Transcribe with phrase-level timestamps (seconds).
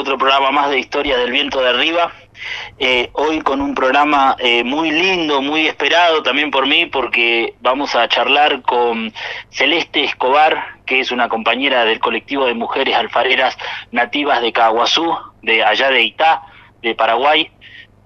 [0.00, 2.10] otro programa más de Historia del Viento de Arriba.
[2.78, 7.94] Eh, hoy con un programa eh, muy lindo, muy esperado también por mí, porque vamos
[7.94, 9.12] a charlar con
[9.50, 13.58] Celeste Escobar, que es una compañera del colectivo de mujeres alfareras
[13.92, 16.44] nativas de Caguazú, de allá de Itá,
[16.80, 17.50] de Paraguay.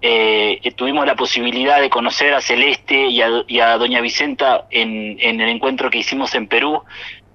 [0.02, 5.16] Eh, tuvimos la posibilidad de conocer a Celeste y a, y a Doña Vicenta en,
[5.20, 6.82] en el encuentro que hicimos en Perú,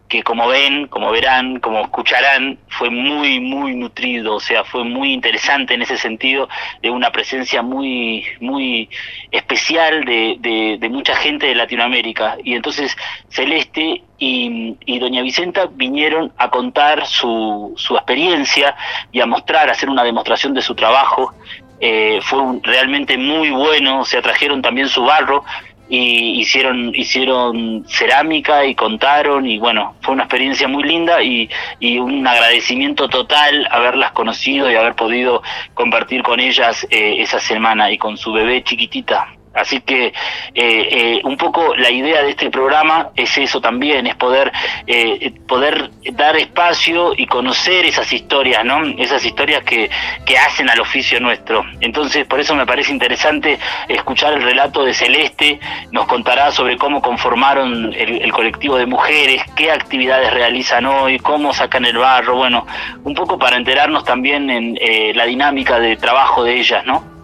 [0.10, 5.14] que como ven, como verán, como escucharán, fue muy, muy nutrido, o sea, fue muy
[5.14, 6.50] interesante en ese sentido,
[6.82, 8.90] de una presencia muy, muy
[9.32, 12.38] especial de, de, de mucha gente de Latinoamérica.
[12.44, 12.98] Y entonces
[13.30, 18.76] Celeste y, Doña Vicenta vinieron a contar su, su experiencia
[19.12, 21.34] y a mostrar, a hacer una demostración de su trabajo.
[21.82, 25.46] Eh, fue realmente muy bueno, o sea, trajeron también su barro,
[25.90, 31.98] y hicieron hicieron cerámica y contaron y bueno fue una experiencia muy linda y, y
[31.98, 35.42] un agradecimiento total haberlas conocido y haber podido
[35.74, 40.14] compartir con ellas eh, esa semana y con su bebé chiquitita Así que eh,
[40.54, 44.52] eh, un poco la idea de este programa es eso también, es poder
[44.86, 48.84] eh, poder dar espacio y conocer esas historias, ¿no?
[48.98, 49.90] Esas historias que,
[50.26, 51.66] que hacen al oficio nuestro.
[51.82, 55.60] Entonces, por eso me parece interesante escuchar el relato de Celeste,
[55.92, 61.54] nos contará sobre cómo conformaron el, el colectivo de mujeres, qué actividades realizan hoy, cómo
[61.54, 62.66] sacan el barro, bueno,
[63.04, 67.19] un poco para enterarnos también en eh, la dinámica de trabajo de ellas, ¿no?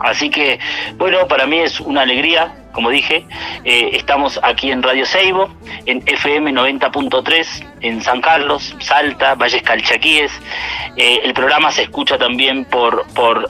[0.00, 0.58] Así que,
[0.96, 3.26] bueno, para mí es una alegría, como dije,
[3.64, 5.48] eh, estamos aquí en Radio Seibo,
[5.84, 10.30] en FM 90.3, en San Carlos, Salta, Valles Calchaquíes.
[10.96, 13.48] Eh, el programa se escucha también por, por,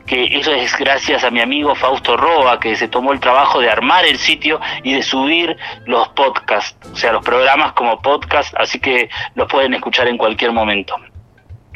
[0.07, 3.69] que eso es gracias a mi amigo Fausto Roa, que se tomó el trabajo de
[3.69, 8.79] armar el sitio y de subir los podcasts, o sea, los programas como podcast, así
[8.79, 10.95] que los pueden escuchar en cualquier momento.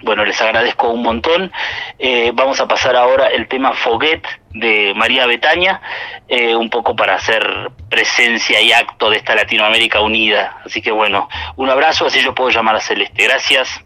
[0.03, 1.51] Bueno, les agradezco un montón.
[1.99, 4.23] Eh, vamos a pasar ahora el tema Foguet
[4.53, 5.81] de María Betaña,
[6.27, 10.61] eh, un poco para hacer presencia y acto de esta Latinoamérica unida.
[10.65, 13.23] Así que bueno, un abrazo, así yo puedo llamar a Celeste.
[13.23, 13.81] Gracias.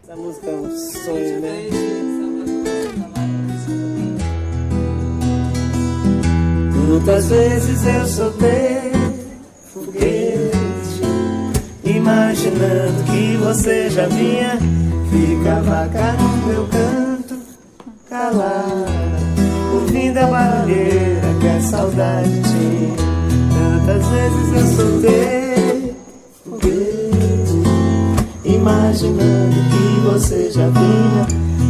[11.84, 13.36] Imaginando que
[15.10, 17.38] ficava cá no meu canto,
[18.08, 18.86] calada,
[19.74, 22.96] ouvindo a barulheira que a saudade tinha.
[23.86, 25.96] Tantas vezes eu soltei
[26.44, 27.62] foguete,
[28.44, 31.26] imaginando que você já vinha,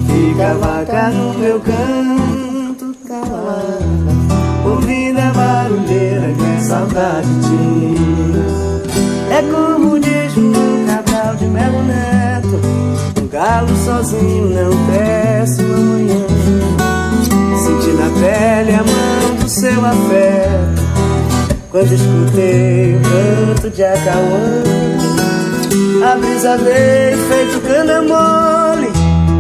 [0.07, 3.85] ficava cá no meu canto, calada,
[4.65, 8.57] ouvindo a barulheira que a saudade tinha.
[9.29, 10.53] É como diz o
[10.87, 12.26] Cabral de Melo um
[13.37, 16.27] galo sozinho não desce uma manhã.
[17.59, 20.83] Senti na pele a mão do seu afeto,
[21.71, 24.63] quando escutei o canto de Acauã.
[26.03, 28.89] A brisa veio feito cana mole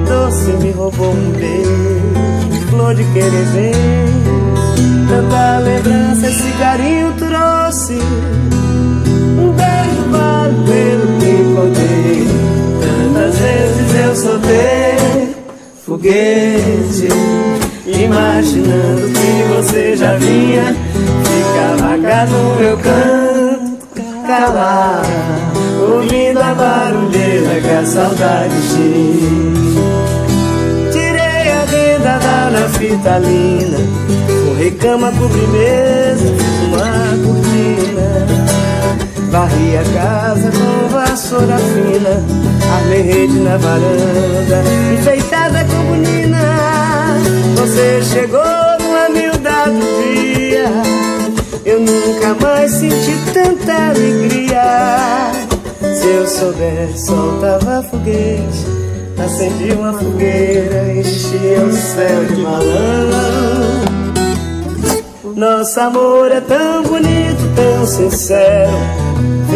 [0.09, 3.73] Doce me roubou um beijo Flor de querer
[5.09, 7.99] Tanta lembrança esse carinho trouxe
[9.39, 12.46] Um beijo vale pelo que encontrei
[13.37, 15.35] Tantas vezes eu soltei
[15.85, 17.09] Foguete
[17.87, 20.75] Imaginando que você já vinha.
[21.25, 23.79] Ficava cá no meu canto
[24.27, 25.07] Calada
[25.81, 29.87] Ouvindo a barulheira que a saudade tinha.
[30.91, 33.79] Tirei a renda da naftalina
[34.47, 36.35] Forrei cama, cobri mesa,
[36.67, 38.27] uma cortina.
[39.31, 42.23] Varri a casa com vassoura fina
[42.77, 47.17] Armei rede na varanda, enfeitada com bonina
[47.57, 48.43] Você chegou
[48.81, 51.07] numa humildade dia
[51.79, 55.33] nunca mais senti tanta alegria.
[55.81, 58.67] Se eu soubesse, soltava foguete,
[59.23, 63.85] acendia uma fogueira, enchia o céu de balão.
[65.35, 68.73] Nosso amor é tão bonito, tão sincero,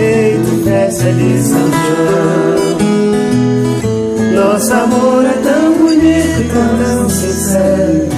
[0.01, 2.81] feito festa de São João.
[4.35, 8.09] Nosso amor é tão bonito, tão sincero,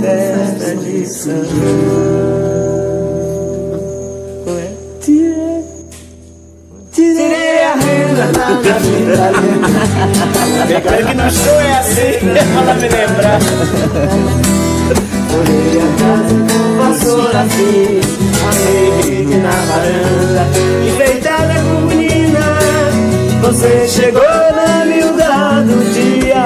[0.00, 2.40] festa de São João.
[6.92, 9.32] Tirei a renda da minha vida.
[10.68, 12.12] Espero que no show é assim,
[12.54, 13.40] para me lembrar.
[15.32, 18.10] Olhei a casa com vassoura fiz
[18.42, 20.46] Amei na varanda
[20.86, 22.40] Enfeitada com menina
[23.42, 26.44] Você chegou na miúda do dia.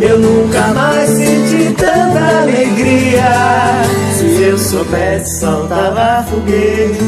[0.00, 3.82] Eu nunca mais senti tanta alegria.
[4.16, 6.98] Se eu soubesse soltava foguete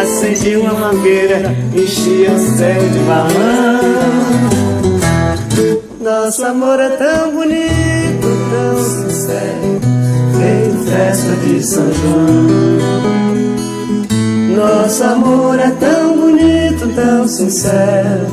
[0.00, 4.28] Acendia uma mangueira Enchia o céu de balão.
[6.00, 9.80] Nosso amor é tão bonito, tão sincero
[10.38, 13.27] feito festa de São João.
[14.58, 18.26] Nosso amor é tão bonito, tão sincero,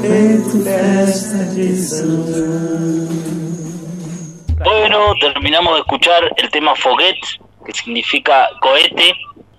[0.00, 3.06] feito festa de São João.
[4.64, 7.20] Bueno, terminamos de escuchar el tema Foguet,
[7.66, 9.12] que significa cohete.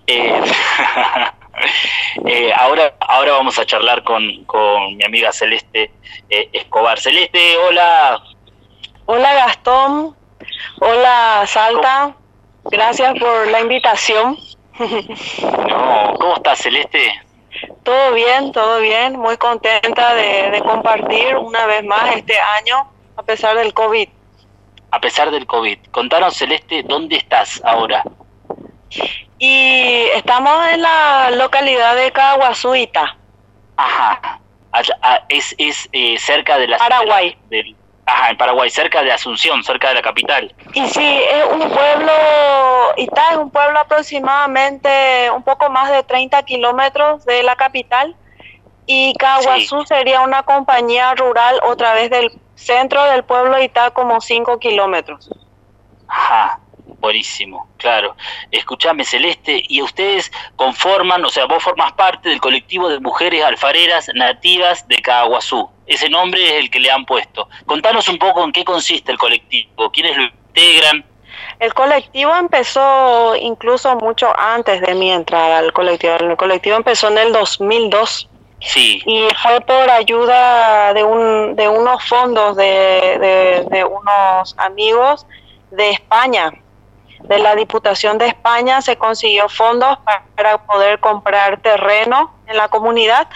[0.08, 0.42] Eh,
[2.26, 5.92] eh, ahora, ahora vamos a charlar con, con mi amiga Celeste
[6.32, 7.00] eh, Escobar.
[7.00, 8.24] Celeste, hola.
[9.06, 10.16] Hola Gastón,
[10.80, 12.16] hola Salta,
[12.72, 14.36] gracias por la invitación.
[14.80, 17.12] No, ¿Cómo estás, Celeste?
[17.84, 23.24] Todo bien, todo bien, muy contenta de, de compartir una vez más este año a
[23.24, 24.08] pesar del COVID.
[24.92, 25.80] A pesar del COVID.
[25.92, 28.04] Contanos, Celeste, ¿dónde estás ahora?
[29.40, 33.16] Y estamos en la localidad de Caguazuita,
[33.76, 34.40] Ajá.
[34.72, 36.78] Allá- ah, es es eh, cerca de la...
[36.78, 37.36] Paraguay.
[37.50, 37.76] del-
[38.08, 40.54] ajá, en Paraguay, cerca de Asunción, cerca de la capital.
[40.74, 42.12] Y sí, es un pueblo,
[42.96, 48.16] Itá es un pueblo aproximadamente un poco más de 30 kilómetros de la capital
[48.86, 54.58] y Caguazú sería una compañía rural otra vez del centro del pueblo Itá como 5
[54.60, 55.30] kilómetros.
[56.08, 56.62] Ajá,
[57.00, 58.16] buenísimo, claro.
[58.52, 64.10] Escuchame, Celeste, y ustedes conforman, o sea, vos formas parte del colectivo de mujeres alfareras
[64.14, 65.70] nativas de Caguazú.
[65.88, 67.50] Ese nombre es el que le han puesto.
[67.66, 71.06] Contanos un poco en qué consiste el colectivo, quiénes lo integran.
[71.60, 76.16] El colectivo empezó incluso mucho antes de mi entrada al colectivo.
[76.20, 78.30] El colectivo empezó en el 2002
[78.60, 85.28] Sí, y fue por ayuda de, un, de unos fondos de, de, de unos amigos
[85.70, 86.52] de España.
[87.24, 92.68] De la Diputación de España se consiguió fondos pa- para poder comprar terreno en la
[92.70, 93.28] comunidad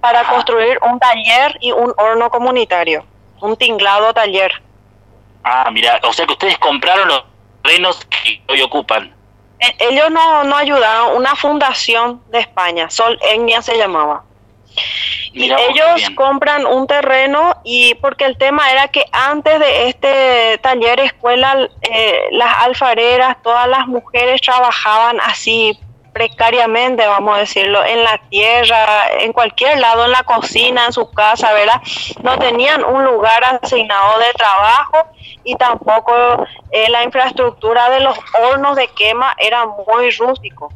[0.00, 3.04] para construir un taller y un horno comunitario,
[3.40, 4.52] un tinglado taller.
[5.44, 7.24] ah, mira, o sea que ustedes compraron los
[7.62, 9.12] terrenos que hoy ocupan.
[9.58, 14.22] E- Ellos no, no ayudaron, una fundación de España, Sol Etnia se llamaba.
[15.32, 20.98] Qué ellos compran un terreno y porque el tema era que antes de este taller
[21.00, 25.78] escuela, eh, las alfareras, todas las mujeres trabajaban así
[26.12, 31.10] precariamente, vamos a decirlo, en la tierra, en cualquier lado, en la cocina, en su
[31.10, 31.80] casa, ¿verdad?
[32.22, 35.06] No tenían un lugar asignado de trabajo
[35.44, 36.12] y tampoco
[36.72, 40.72] eh, la infraestructura de los hornos de quema era muy rústico.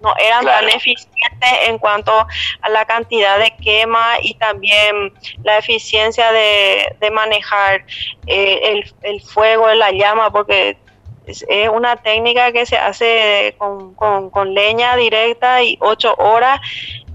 [0.00, 0.66] No eran Claro.
[0.66, 2.12] tan eficientes en cuanto
[2.60, 5.12] a la cantidad de quema y también
[5.42, 7.84] la eficiencia de, de manejar
[8.26, 10.76] eh, el, el fuego, la llama, porque
[11.26, 16.60] es, es una técnica que se hace con, con- con leña directa y ocho horas.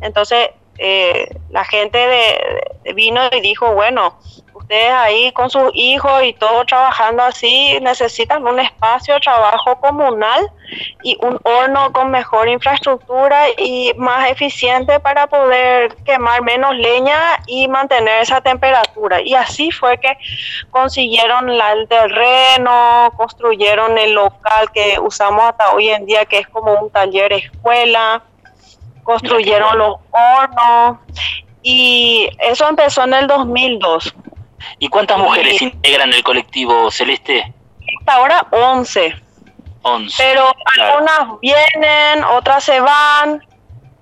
[0.01, 0.49] Entonces,
[0.83, 4.17] eh, la gente de, vino y dijo, bueno,
[4.55, 10.49] ustedes ahí con sus hijos y todo trabajando así, necesitan un espacio de trabajo comunal
[11.03, 17.67] y un horno con mejor infraestructura y más eficiente para poder quemar menos leña y
[17.67, 19.21] mantener esa temperatura.
[19.21, 20.17] Y así fue que
[20.71, 26.73] consiguieron el terreno, construyeron el local que usamos hasta hoy en día, que es como
[26.73, 28.23] un taller escuela,
[29.19, 30.97] construyeron los hornos
[31.61, 34.13] y eso empezó en el 2002.
[34.79, 37.53] ¿Y cuántas mujeres integran el colectivo Celeste?
[37.99, 39.15] Hasta ahora 11.
[39.83, 40.15] 11.
[40.23, 40.93] Pero Claro.
[40.93, 43.43] algunas vienen, otras se van,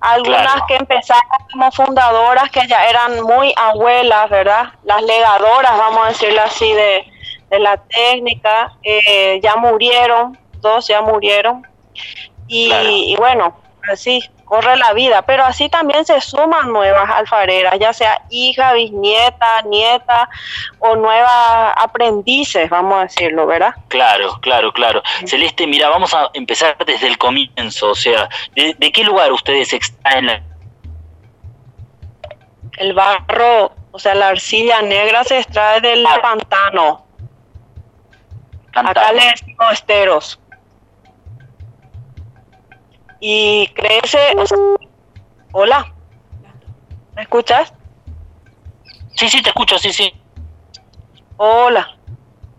[0.00, 0.64] algunas Claro.
[0.68, 4.64] que empezaron como fundadoras que ya eran muy abuelas, ¿verdad?
[4.84, 7.04] Las legadoras, vamos a decirlo así, de,
[7.50, 11.66] de la técnica, eh, ya murieron, dos ya murieron.
[12.52, 13.56] Y, bueno,
[13.92, 19.62] así corre la vida, pero así también se suman nuevas alfareras, ya sea hija, bisnieta,
[19.62, 20.28] nieta
[20.80, 23.72] o nuevas aprendices, vamos a decirlo, ¿verdad?
[23.86, 25.04] Claro, claro, claro.
[25.24, 30.42] Celeste, mira, vamos a empezar desde el comienzo, o sea, ¿de, qué lugar ustedes extraen
[32.76, 36.18] El barro, o sea, la arcilla negra se extrae del ah.
[36.20, 37.06] pantano.
[38.74, 40.39] Acá le decimos esteros
[43.20, 44.18] y crece.
[45.52, 45.92] Hola,
[47.14, 47.72] ¿me escuchas?
[49.14, 50.12] Sí, sí, te escucho, sí, sí.
[51.36, 51.96] Hola.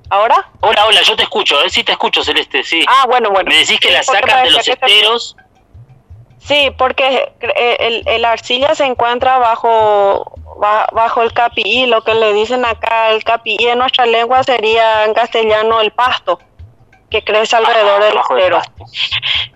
[0.10, 0.50] ¿Ahora?
[0.60, 2.84] Hola, hola, yo te escucho, ver si te escucho, Celeste, sí.
[2.88, 3.50] Ah, bueno, bueno.
[3.50, 5.38] Me decís que la sacan de los esteros.
[6.40, 12.34] Sí, porque eh, el, el, arcilla se encuentra bajo bajo el capií, lo que le
[12.34, 16.40] dicen acá, el capií en nuestra lengua sería en castellano el pasto
[17.12, 18.62] que crece alrededor del estero.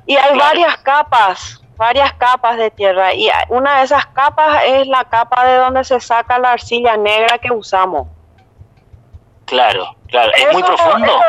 [0.06, 3.14] Y hay varias capas, varias capas de tierra.
[3.14, 7.40] Y una de esas capas es la capa de donde se saca la arcilla negra
[7.40, 8.08] que usamos.
[9.46, 10.32] Claro, claro.
[10.36, 11.20] ¿Es muy profundo?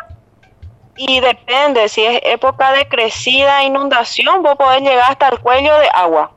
[0.99, 5.89] y depende, si es época de crecida, inundación, vos podés llegar hasta el cuello de
[5.93, 6.33] agua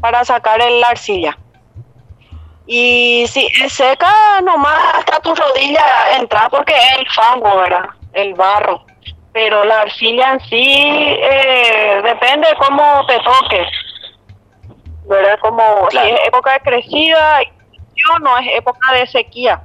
[0.00, 1.38] para sacar la arcilla.
[2.66, 5.84] Y si es seca, nomás hasta tu rodilla
[6.16, 7.84] entrar porque es el fango, ¿verdad?
[8.12, 8.86] El barro
[9.32, 13.66] pero la arcilla en sí eh, depende de cómo te toque,
[15.06, 15.38] ¿verdad?
[15.40, 17.40] Como si es época de crecida,
[18.20, 19.62] no es época de sequía.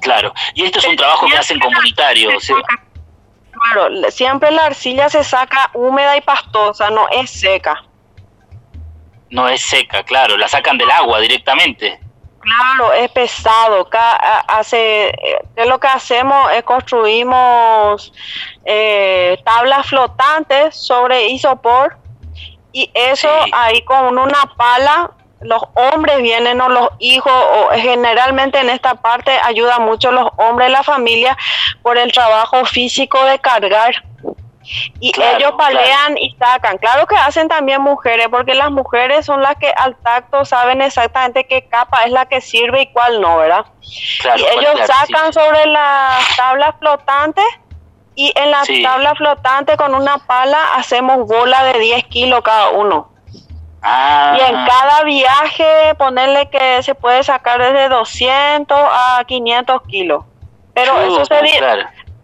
[0.00, 2.30] Claro, y esto es un trabajo que hacen comunitario.
[3.52, 7.84] Claro, siempre la arcilla se saca húmeda y pastosa, no es seca.
[9.28, 12.00] No es seca, claro, la sacan del agua directamente.
[12.40, 13.88] Claro, es pesado.
[14.48, 15.12] Hace,
[15.54, 16.50] ¿qué lo que hacemos?
[16.52, 18.12] Es construimos
[18.64, 21.98] eh, tablas flotantes sobre isopor
[22.72, 28.68] y eso ahí con una pala los hombres vienen o los hijos, o generalmente en
[28.68, 31.36] esta parte ayuda mucho los hombres, la familia,
[31.82, 33.94] por el trabajo físico de cargar
[35.00, 36.78] y ellos palean y sacan.
[36.78, 41.46] Claro que hacen también mujeres, porque las mujeres son las que al tacto saben exactamente
[41.46, 43.64] qué capa es la que sirve y cuál no, ¿verdad?
[43.82, 47.44] y ellos sacan sobre las tablas flotantes
[48.14, 53.10] y en las tablas flotantes con una pala hacemos bola de 10 kilos cada uno.
[53.82, 54.36] Ah.
[54.36, 60.24] Y en cada viaje ponerle que se puede sacar desde 200 a 500 kilos.
[60.74, 61.34] Pero eso se,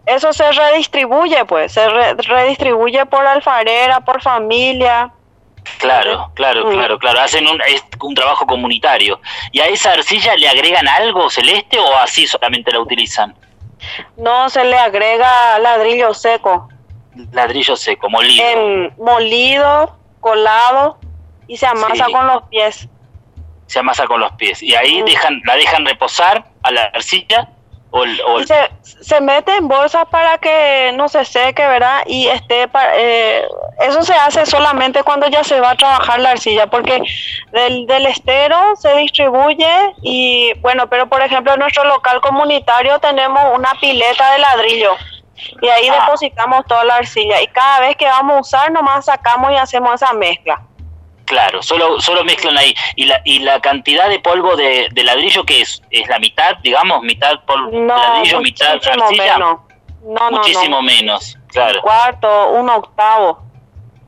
[0.06, 5.10] eso se redistribuye, pues, se redistribuye por alfarera, por familia.
[5.78, 7.20] Claro, claro, claro, claro.
[7.20, 7.60] Hacen un,
[8.00, 9.20] un trabajo comunitario.
[9.50, 13.34] ¿Y a esa arcilla le agregan algo celeste o así solamente la utilizan?
[14.16, 16.68] No, se le agrega ladrillo seco.
[17.32, 18.92] Ladrillo seco, molido.
[18.98, 20.98] molido, colado
[21.48, 22.88] y se amasa con los pies.
[23.66, 24.62] Se amasa con los pies.
[24.62, 27.48] Y ahí dejan, la dejan reposar a la arcilla
[28.82, 32.02] se, mete en bolsa para que no se seque, ¿verdad?
[32.06, 33.46] Y esté, eh,
[33.80, 37.02] eso se hace solamente cuando ya se va a trabajar la arcilla, porque
[37.52, 43.40] del, del estero se distribuye y bueno, pero por ejemplo en nuestro local comunitario tenemos
[43.54, 44.96] una pileta de ladrillo
[45.60, 46.00] y ahí ah.
[46.00, 49.94] depositamos toda la arcilla y cada vez que vamos a usar nomás sacamos y hacemos
[49.94, 50.60] esa mezcla.
[51.26, 52.74] Claro, solo, solo mezclan ahí.
[52.94, 55.82] ¿Y la, y la cantidad de polvo de, ladrillo que es?
[55.90, 57.02] ¿Es la mitad, digamos?
[57.02, 59.36] ¿Mitad polvo de ladrillo, mitad arcilla?
[59.36, 59.60] Menos.
[60.04, 61.80] No, muchísimo menos, claro.
[61.80, 63.40] Un cuarto, un octavo.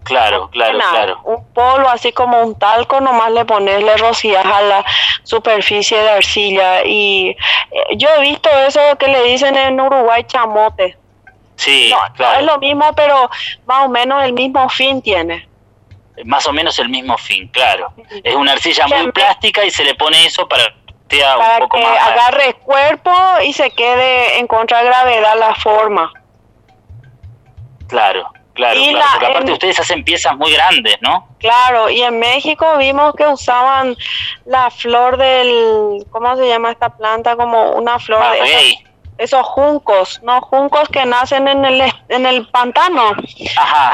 [0.04, 1.20] Claro, claro, claro.
[1.25, 4.84] Un polvo así como un talco, nomás le pones, le rocías a la
[5.25, 6.84] superficie de arcilla.
[6.84, 7.30] Y
[7.70, 10.96] eh, yo he visto eso que le dicen en Uruguay chamote.
[11.56, 12.34] Sí, claro.
[12.34, 13.28] No es lo mismo, pero
[13.66, 15.48] más o menos el mismo fin tiene
[16.25, 17.92] más o menos el mismo fin, claro.
[18.22, 20.75] Es una arcilla muy plástica y se le pone eso para
[21.08, 23.12] que un poco que agarre cuerpo
[23.44, 26.12] y se quede en contragravedad la forma.
[27.88, 29.06] Claro, claro, claro.
[29.12, 31.28] porque aparte ustedes hacen piezas muy grandes, ¿no?
[31.38, 33.96] Claro, y en México vimos que usaban
[34.44, 37.37] la flor del, ¿cómo se llama esta planta?
[37.37, 38.78] Como una flor de
[39.18, 40.40] esos juncos, ¿no?
[40.40, 43.12] Juncos que nacen en el, en el pantano.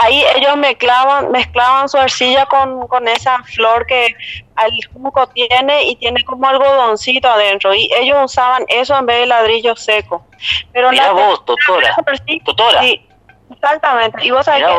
[0.02, 5.97] Ahí ellos mezclaban, mezclaban su arcilla con, con esa flor que el junco tiene y
[5.97, 7.75] tiene como algodoncito adentro.
[7.75, 10.26] Y ellos usaban eso en vez de ladrillo seco.
[10.73, 11.95] Pero Mira vos, doctora.
[12.81, 13.09] Sí,
[13.50, 14.25] exactamente.
[14.26, 14.71] Y vos sabés que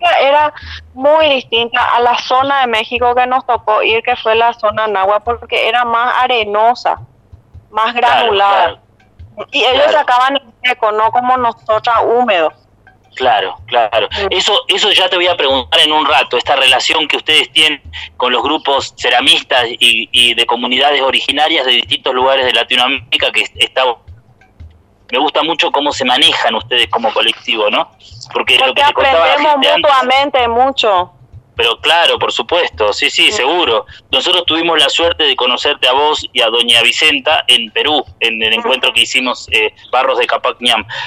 [0.00, 0.52] la era
[0.92, 4.86] muy distinta a la zona de México que nos tocó ir, que fue la zona
[4.86, 7.00] Nahua, porque era más arenosa,
[7.70, 8.85] más granular.
[9.52, 12.52] Y ellos sacaban en seco, no como nosotras húmedos.
[13.14, 14.08] Claro, claro.
[14.30, 17.80] Eso, eso ya te voy a preguntar en un rato, esta relación que ustedes tienen
[18.18, 23.46] con los grupos ceramistas y, y de comunidades originarias de distintos lugares de Latinoamérica, que
[23.56, 23.84] está
[25.12, 27.90] me gusta mucho cómo se manejan ustedes como colectivo, ¿no?
[28.32, 31.12] Porque, lo que aprendemos mutuamente mucho.
[31.56, 33.86] Pero claro, por supuesto, sí, sí, seguro.
[34.12, 38.42] Nosotros tuvimos la suerte de conocerte a vos y a doña Vicenta en Perú, en
[38.42, 40.58] el encuentro que hicimos eh, Barros de Capac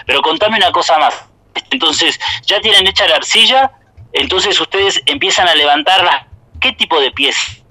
[0.08, 1.30] Pero contame una cosa más.
[1.70, 3.72] Entonces, ya tienen hecha la arcilla,
[4.12, 6.28] entonces ustedes empiezan a levantarla.
[6.60, 7.64] ¿Qué tipo de pies?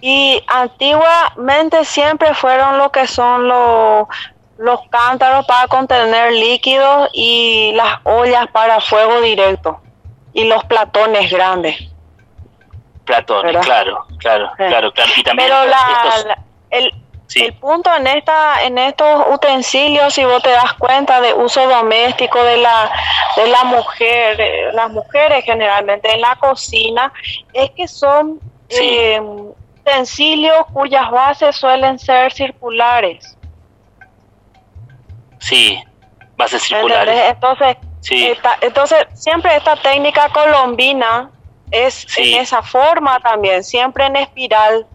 [0.00, 4.06] Y antiguamente siempre fueron lo que son los,
[4.56, 9.80] los cántaros para contener líquidos y las ollas para fuego directo
[10.36, 11.76] y los platones grandes.
[13.06, 15.10] Platones, claro, claro, claro, claro.
[15.16, 16.38] Y también Pero la,
[16.68, 16.92] el,
[17.36, 22.42] el punto en esta en estos utensilios, si vos te das cuenta de uso doméstico
[22.42, 22.90] de la
[23.36, 27.10] de la mujer, las mujeres generalmente en la cocina,
[27.54, 28.38] es que son
[28.68, 29.18] eh,
[29.80, 33.38] utensilios cuyas bases suelen ser circulares.
[35.38, 35.82] Sí,
[36.36, 37.30] bases circulares.
[37.30, 37.76] Entonces,
[38.60, 41.30] entonces, siempre esta técnica colombina
[41.70, 44.86] es en esa forma también, siempre en espiral,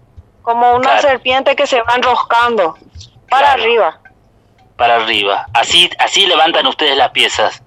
[0.42, 2.76] como una serpiente que se va enroscando
[3.30, 4.00] para arriba.
[4.76, 5.46] Para arriba.
[5.54, 7.62] Así, así levantan ustedes las piezas.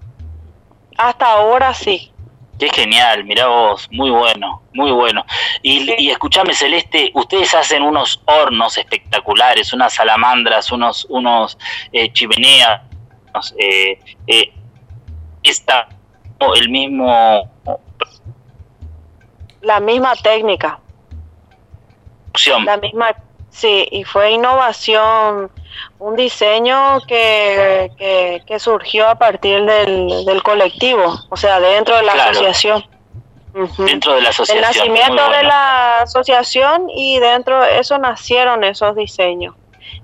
[0.96, 2.10] Hasta ahora sí.
[2.58, 5.24] Qué genial, mirá vos, muy bueno, muy bueno.
[5.62, 11.58] Y, y escúchame, Celeste, ustedes hacen unos hornos espectaculares, unas salamandras, unos, unos
[11.92, 12.80] eh, chimeneas,
[13.58, 14.52] eh, eh,
[15.50, 15.88] está
[16.56, 17.50] el mismo...
[19.62, 20.78] La misma técnica.
[22.64, 23.14] La misma,
[23.48, 25.50] sí, y fue innovación,
[25.98, 32.12] un diseño que, que, surgió a partir del, del, colectivo, o sea, dentro de la
[32.12, 32.84] asociación.
[33.78, 34.58] Dentro de la asociación.
[34.58, 39.54] El nacimiento de la asociación y dentro de eso nacieron esos diseños.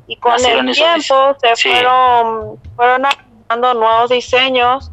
[0.06, 3.02] Y con el tiempo se fueron, fueron
[3.48, 4.90] dando nuevos diseños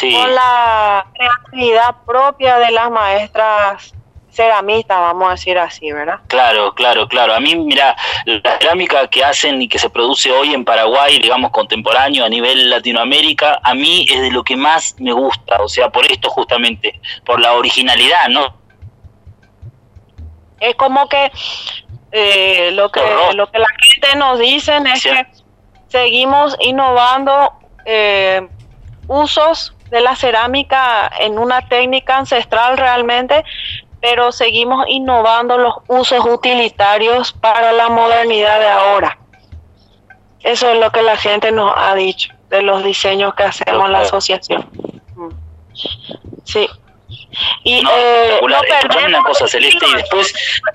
[0.00, 3.94] con la creatividad propia de las maestras
[4.36, 6.20] ceramistas, vamos a decir así, ¿verdad?
[6.28, 7.32] Claro, claro, claro.
[7.32, 7.96] A mí, mira,
[8.26, 12.68] la cerámica que hacen y que se produce hoy en Paraguay, digamos, contemporáneo a nivel
[12.68, 17.00] Latinoamérica, a mí es de lo que más me gusta, o sea, por esto justamente,
[17.24, 18.54] por la originalidad, ¿no?
[20.60, 21.32] Es como que
[22.12, 23.00] eh, lo que
[23.34, 25.26] lo que la gente nos dicen es que
[25.88, 27.52] seguimos innovando
[27.84, 28.46] eh,
[29.06, 33.44] usos de la cerámica en una técnica ancestral realmente,
[34.00, 39.18] pero seguimos innovando los usos utilitarios para la modernidad de ahora.
[40.40, 43.92] Eso es lo que la gente nos ha dicho de los diseños que hacemos en
[43.92, 44.68] la asociación.
[46.44, 46.68] Sí.
[47.64, 50.32] Y no, eh, una cosa, Celeste, y después...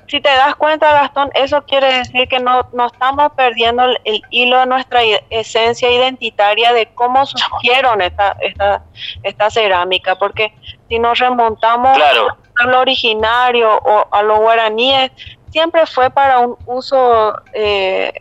[0.07, 4.59] Si te das cuenta, Gastón, eso quiere decir que no, no estamos perdiendo el, hilo
[4.59, 8.83] de nuestra esencia identitaria de cómo surgieron esta, esta,
[9.23, 10.53] esta cerámica, porque
[10.89, 15.11] si nos remontamos a lo originario o a los guaraníes,
[15.51, 18.13] siempre fue para un uso eh,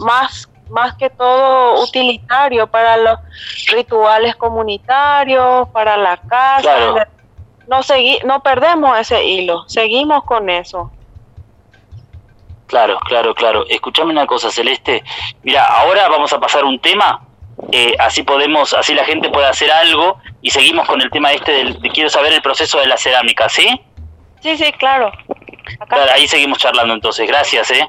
[0.00, 3.18] más más que todo utilitario para los
[3.72, 7.06] rituales comunitarios, para la casa,
[7.68, 10.90] no, segui no perdemos ese hilo, seguimos con eso.
[12.66, 13.66] Claro, claro, claro.
[13.68, 15.04] Escuchame una cosa, Celeste.
[15.42, 17.20] Mira, ahora vamos a pasar un tema,
[17.70, 21.52] eh, así podemos, así la gente puede hacer algo y seguimos con el tema este
[21.52, 23.80] del, de quiero saber el proceso de la cerámica, ¿sí?
[24.40, 25.12] Sí, sí, claro.
[26.14, 27.28] ahí seguimos charlando entonces.
[27.28, 27.86] Gracias, ¿eh?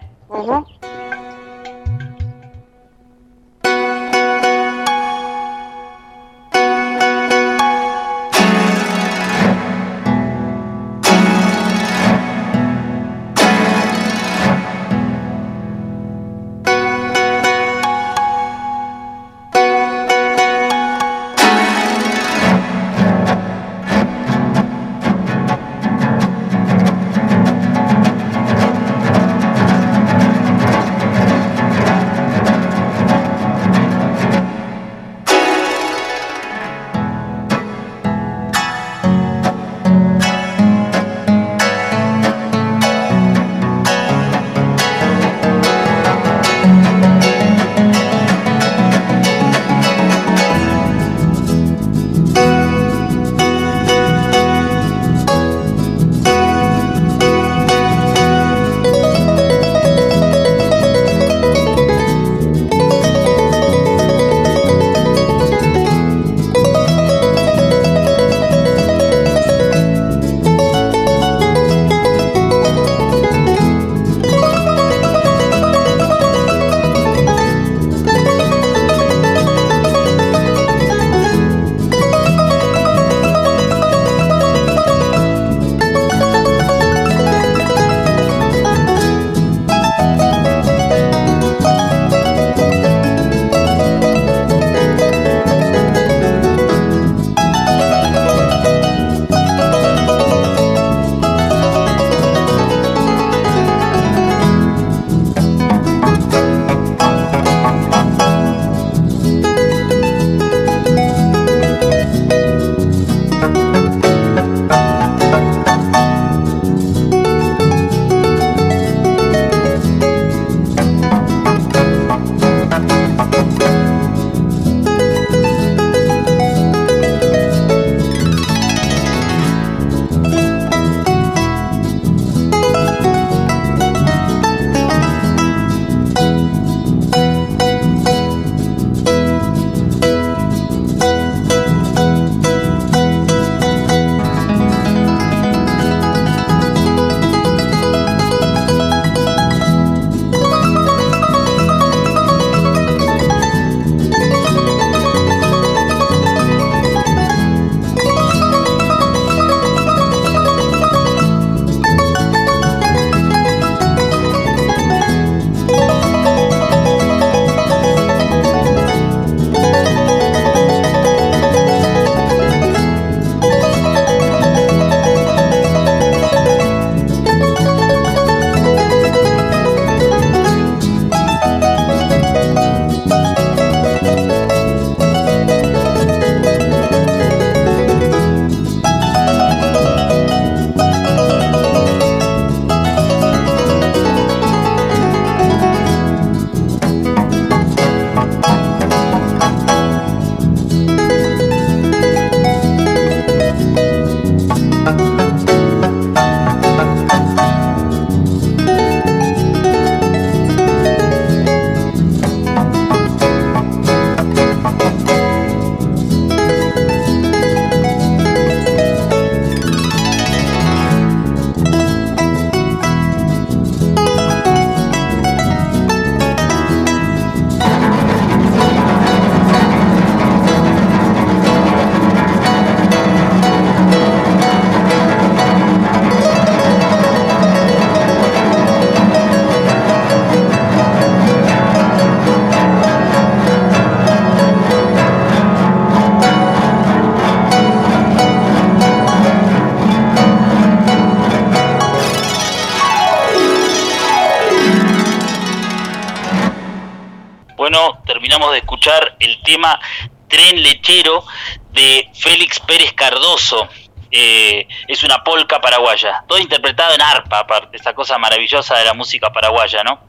[265.03, 269.31] Es una polca paraguaya, todo interpretado en arpa, aparte, esa cosa maravillosa de la música
[269.31, 269.99] paraguaya, ¿no?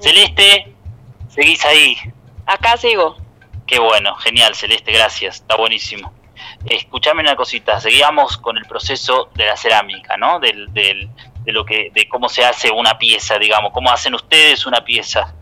[0.00, 0.74] Celeste,
[1.28, 1.96] seguís ahí.
[2.46, 3.16] Acá sigo.
[3.66, 6.12] Qué bueno, genial, Celeste, gracias, está buenísimo.
[6.64, 10.40] Escuchame una cosita, seguíamos con el proceso de la cerámica, ¿no?
[10.40, 11.10] Del, del,
[11.42, 15.34] de lo que, de cómo se hace una pieza, digamos, cómo hacen ustedes una pieza.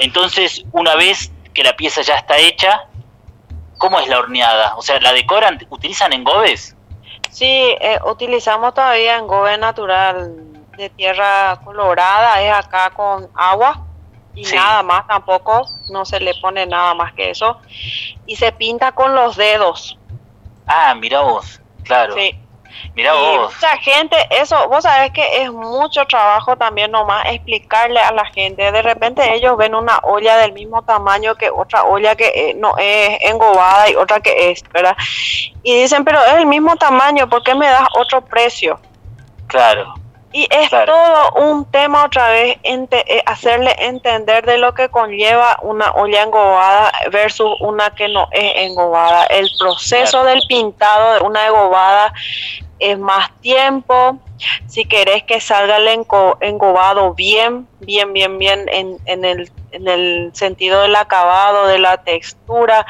[0.00, 2.84] Entonces, una vez que la pieza ya está hecha,
[3.78, 4.76] ¿cómo es la horneada?
[4.76, 5.58] O sea, ¿la decoran?
[5.70, 6.76] ¿Utilizan engobes?
[7.30, 10.34] Sí, eh, utilizamos todavía engobe natural
[10.76, 13.86] de tierra colorada, es acá con agua
[14.34, 17.58] y nada más tampoco, no se le pone nada más que eso.
[18.26, 19.98] Y se pinta con los dedos.
[20.66, 22.14] Ah, mira vos, claro.
[22.14, 22.39] Sí.
[22.94, 23.54] Mira vos.
[23.54, 28.70] Mucha gente, eso, vos sabés que es mucho trabajo también nomás explicarle a la gente.
[28.70, 32.74] De repente ellos ven una olla del mismo tamaño que otra olla que eh, no
[32.78, 34.96] es engobada y otra que es, ¿verdad?
[35.62, 38.80] Y dicen, pero es el mismo tamaño, ¿por qué me das otro precio?
[39.46, 39.99] Claro.
[40.32, 45.90] Y es todo un tema otra vez, eh, hacerle entender de lo que conlleva una
[45.92, 49.24] olla engobada versus una que no es engobada.
[49.24, 52.12] El proceso del pintado de una engobada
[52.78, 54.18] es más tiempo.
[54.68, 55.88] Si querés que salga el
[56.40, 61.98] engobado bien, bien, bien, bien en, en, el, en el sentido del acabado, de la
[62.04, 62.86] textura,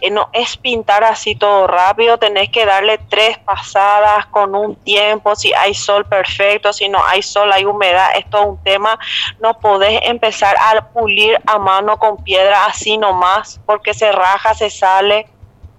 [0.00, 5.34] eh, no es pintar así todo rápido, tenés que darle tres pasadas con un tiempo,
[5.34, 8.98] si hay sol perfecto, si no hay sol, hay humedad, es todo un tema,
[9.40, 14.70] no podés empezar a pulir a mano con piedra así nomás, porque se raja, se
[14.70, 15.26] sale,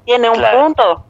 [0.05, 1.06] tiene un punto.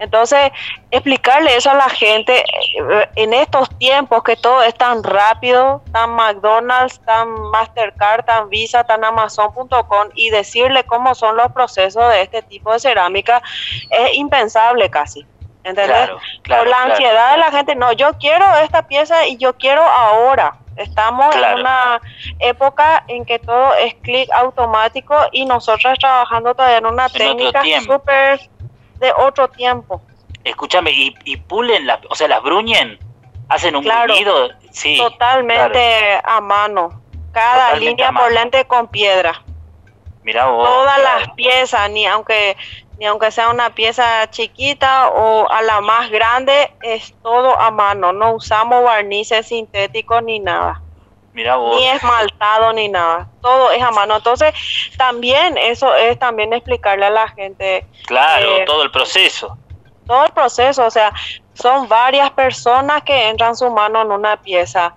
[0.00, 0.50] Entonces,
[0.90, 6.10] explicarle eso a la gente eh, en estos tiempos que todo es tan rápido, tan
[6.10, 12.40] McDonald's, tan Mastercard, tan Visa, tan Amazon.com y decirle cómo son los procesos de este
[12.42, 13.42] tipo de cerámica
[13.90, 15.26] es impensable casi.
[15.64, 16.08] ¿Entendés?
[16.48, 20.56] Por la ansiedad de la gente, no, yo quiero esta pieza y yo quiero ahora.
[20.76, 22.00] Estamos en una
[22.38, 28.40] época en que todo es clic automático y nosotros trabajando todavía en una técnica súper
[29.00, 30.00] de otro tiempo.
[30.44, 32.98] Escúchame, ¿y, y pulen, las, o sea, las bruñen?
[33.48, 34.14] ¿Hacen un claro,
[34.70, 34.96] Sí.
[34.96, 37.02] Totalmente a mano.
[37.32, 39.42] Cada línea por lente con piedra.
[40.22, 40.68] Mira vos.
[40.68, 42.56] Todas las piezas, ni aunque
[43.00, 48.12] ni aunque sea una pieza chiquita o a la más grande, es todo a mano.
[48.12, 50.82] No usamos barnices sintéticos ni nada.
[51.32, 51.76] Mira vos.
[51.76, 53.28] Ni esmaltado ni nada.
[53.40, 54.16] Todo es a mano.
[54.16, 54.52] Entonces,
[54.96, 57.86] también eso es también explicarle a la gente.
[58.06, 59.56] Claro, eh, todo el proceso.
[60.06, 61.12] Todo el proceso, o sea,
[61.54, 64.94] son varias personas que entran su mano en una pieza.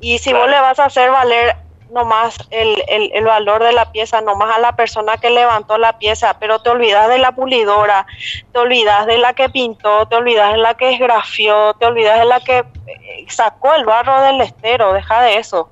[0.00, 1.56] Y si vos le vas a hacer valer
[1.92, 5.98] nomás el, el, el, valor de la pieza, nomás a la persona que levantó la
[5.98, 8.06] pieza, pero te olvidas de la pulidora,
[8.52, 12.24] te olvidas de la que pintó, te olvidas de la que esgrafió, te olvidas de
[12.24, 15.68] la que eh, sacó el barro del estero, deja de eso.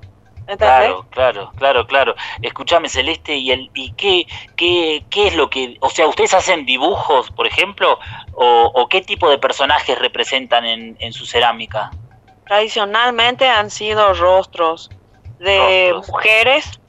[0.57, 2.15] Claro, claro, claro, claro.
[2.41, 5.77] Escúchame, Celeste, ¿y, el, y qué, qué, qué es lo que...
[5.79, 7.99] O sea, ¿ustedes hacen dibujos, por ejemplo?
[8.33, 11.91] ¿O, o qué tipo de personajes representan en, en su cerámica?
[12.45, 14.89] Tradicionalmente han sido rostros,
[15.41, 16.79] de mujeres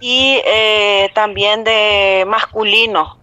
[0.00, 3.18] y eh, también de masculinos.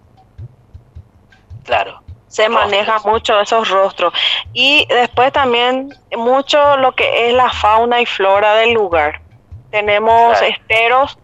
[1.63, 2.01] Claro.
[2.27, 4.13] Se maneja mucho esos rostros.
[4.53, 9.21] Y después también mucho lo que es la fauna y flora del lugar.
[9.71, 11.17] Tenemos esteros,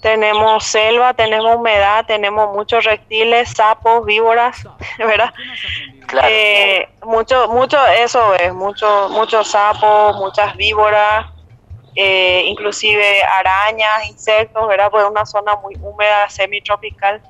[0.00, 4.66] tenemos selva, tenemos humedad, tenemos muchos reptiles, sapos, víboras,
[4.98, 5.34] ¿verdad?
[6.06, 6.28] Claro.
[6.30, 11.26] Eh, mucho, mucho eso es, mucho, muchos sapos, muchas víboras,
[11.98, 14.90] eh, inclusive arañas, insectos, ¿verdad?
[14.90, 17.22] Pues una zona muy húmeda, semitropical.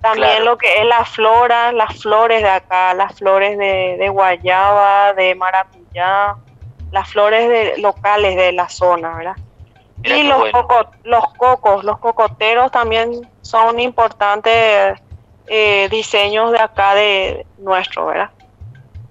[0.00, 5.34] También lo que es la flora, las flores de acá, las flores de, guayaba, de
[5.34, 6.36] maracuyá,
[6.92, 9.36] las flores de, locales de la zona, ¿verdad?
[10.02, 10.50] y los,
[11.04, 14.98] los cocos, los cocoteros también son importantes
[15.46, 18.30] eh, diseños de acá de nuestro, ¿verdad?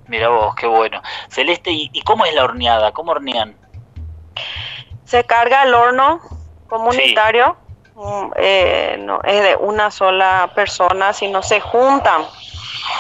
[0.08, 1.02] Mira vos, qué bueno.
[1.30, 2.92] Celeste, ¿y, ¿y cómo es la horneada?
[2.92, 3.56] ¿Cómo hornean?
[5.06, 6.20] Se carga el horno
[6.68, 7.56] comunitario,
[7.96, 12.24] mm, eh, no es de una sola persona, sino se juntan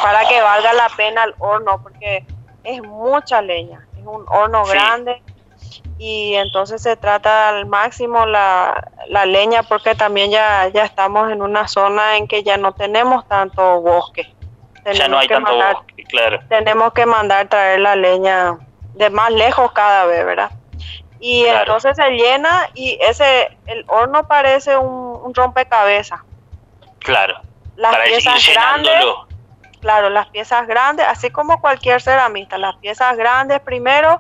[0.01, 2.25] para que valga la pena el horno, porque
[2.63, 5.21] es mucha leña, es un horno grande
[5.97, 11.41] y entonces se trata al máximo la, la leña porque también ya, ya estamos en
[11.41, 14.33] una zona en que ya no tenemos tanto bosque.
[14.83, 16.39] Tenemos ya no hay tanto bosque, claro.
[16.49, 18.57] Tenemos que mandar traer la leña
[18.93, 20.51] de más lejos cada vez, ¿verdad?
[21.27, 26.19] Y entonces se llena y ese el horno parece un, un rompecabezas.
[26.99, 27.39] Claro.
[27.75, 29.27] Las para piezas grandes, llenándolo.
[29.81, 34.19] claro, las piezas grandes, así como cualquier ceramista, las piezas grandes primero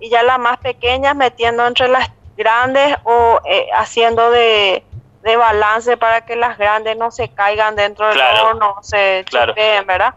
[0.00, 4.82] y ya las más pequeñas metiendo entre las grandes o eh, haciendo de,
[5.22, 8.48] de balance para que las grandes no se caigan dentro del Claro.
[8.48, 9.54] horno, se Claro.
[9.86, 10.14] ¿verdad?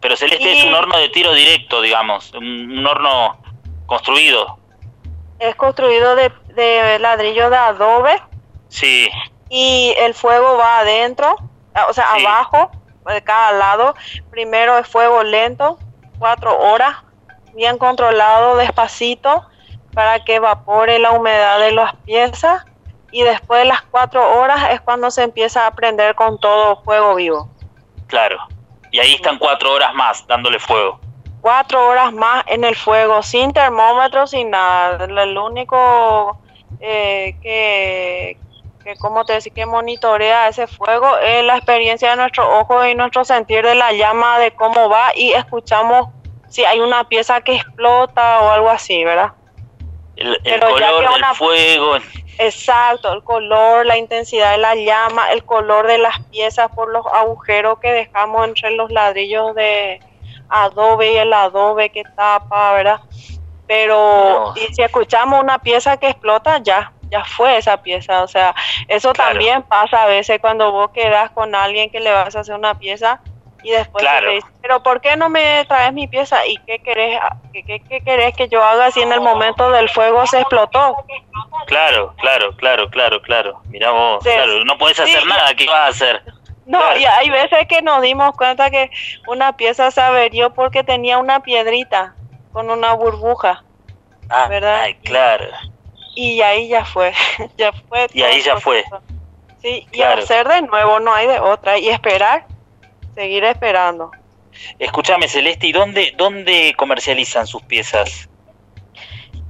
[0.00, 2.32] Pero Celeste Y- es un horno de tiro directo, digamos.
[2.34, 3.38] Un, un horno
[3.86, 4.58] construido.
[5.40, 8.22] Es construido de, de ladrillo de adobe
[8.68, 9.08] Sí,
[9.48, 11.34] y el fuego va adentro,
[11.74, 12.24] ah, o sea, Sí.
[12.24, 12.70] abajo,
[13.06, 13.94] de cada lado.
[14.30, 15.76] Primero es fuego lento,
[16.20, 16.94] cuatro horas,
[17.54, 19.44] bien controlado, despacito,
[19.92, 22.64] para que evapore la humedad de las piezas.
[23.10, 27.16] Y después de las cuatro horas es cuando se empieza a prender con todo fuego
[27.16, 27.48] vivo.
[28.06, 28.38] claro.
[28.92, 31.00] Y ahí están cuatro horas más dándole fuego.
[31.40, 35.04] Cuatro horas más en el fuego, sin termómetro, sin nada.
[35.04, 36.38] El único
[36.80, 38.36] eh, que,
[38.84, 42.94] que, como te decía, que monitorea ese fuego es la experiencia de nuestro ojo y
[42.94, 46.08] nuestro sentir de la llama, de cómo va y escuchamos
[46.48, 49.32] si hay una pieza que explota o algo así, ¿verdad?
[50.16, 51.96] El, el Pero ya color del fuego.
[52.38, 57.06] Exacto, el color, la intensidad de la llama, el color de las piezas por los
[57.12, 60.00] agujeros que dejamos entre los ladrillos de
[60.50, 63.00] adobe y el adobe que tapa, ¿verdad?
[63.66, 64.54] Pero No.
[64.56, 68.22] y si escuchamos una pieza que explota, ya, ya fue esa pieza.
[68.22, 68.54] O sea,
[68.88, 69.30] eso Claro.
[69.30, 72.78] también pasa a veces cuando vos quedas con alguien que le vas a hacer una
[72.78, 73.20] pieza
[73.62, 74.26] y después Claro.
[74.28, 76.44] te dice, pero ¿por qué no me traes mi pieza?
[76.46, 77.20] ¿Y qué querés,
[77.52, 80.96] qué, qué- qué querés que yo haga si en el momento del fuego se explotó?
[81.66, 83.60] Claro, claro, claro, claro, claro.
[83.66, 84.30] Mirá vos, Sí.
[84.32, 85.28] claro, no podés hacer Sí.
[85.28, 85.54] nada.
[85.54, 86.22] ¿Qué vas a hacer?
[86.70, 88.90] No, y hay veces que nos dimos cuenta que
[89.26, 92.14] una pieza se averió porque tenía una piedrita
[92.52, 93.64] con una burbuja
[94.28, 94.82] Ah, ¿Verdad?
[94.82, 95.46] ay, claro.
[96.14, 97.12] y ahí ya fue,
[97.58, 98.06] ya fue.
[98.12, 98.84] Y ahí ya fue.
[99.60, 102.46] Sí, y hacer de nuevo, no hay de otra, y esperar,
[103.14, 104.12] seguir esperando.
[104.78, 108.28] Escúchame, Celeste, ¿y dónde, dónde comercializan sus piezas?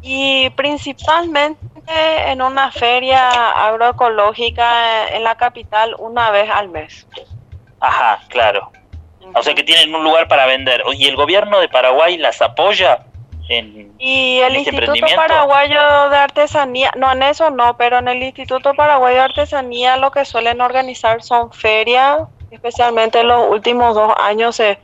[0.03, 7.07] Y principalmente en una feria agroecológica en la capital una vez al mes.
[7.81, 8.71] Ajá, claro.
[9.35, 10.83] O sea que tienen un lugar para vender.
[10.93, 13.05] ¿Y el gobierno de Paraguay las apoya
[13.49, 15.17] en, Y el ¿En este Instituto?
[15.17, 20.11] Paraguayo de Artesanía, no en eso no, pero en el Instituto Paraguayo de Artesanía lo
[20.11, 24.79] que suelen organizar son ferias, especialmente en los últimos dos años se,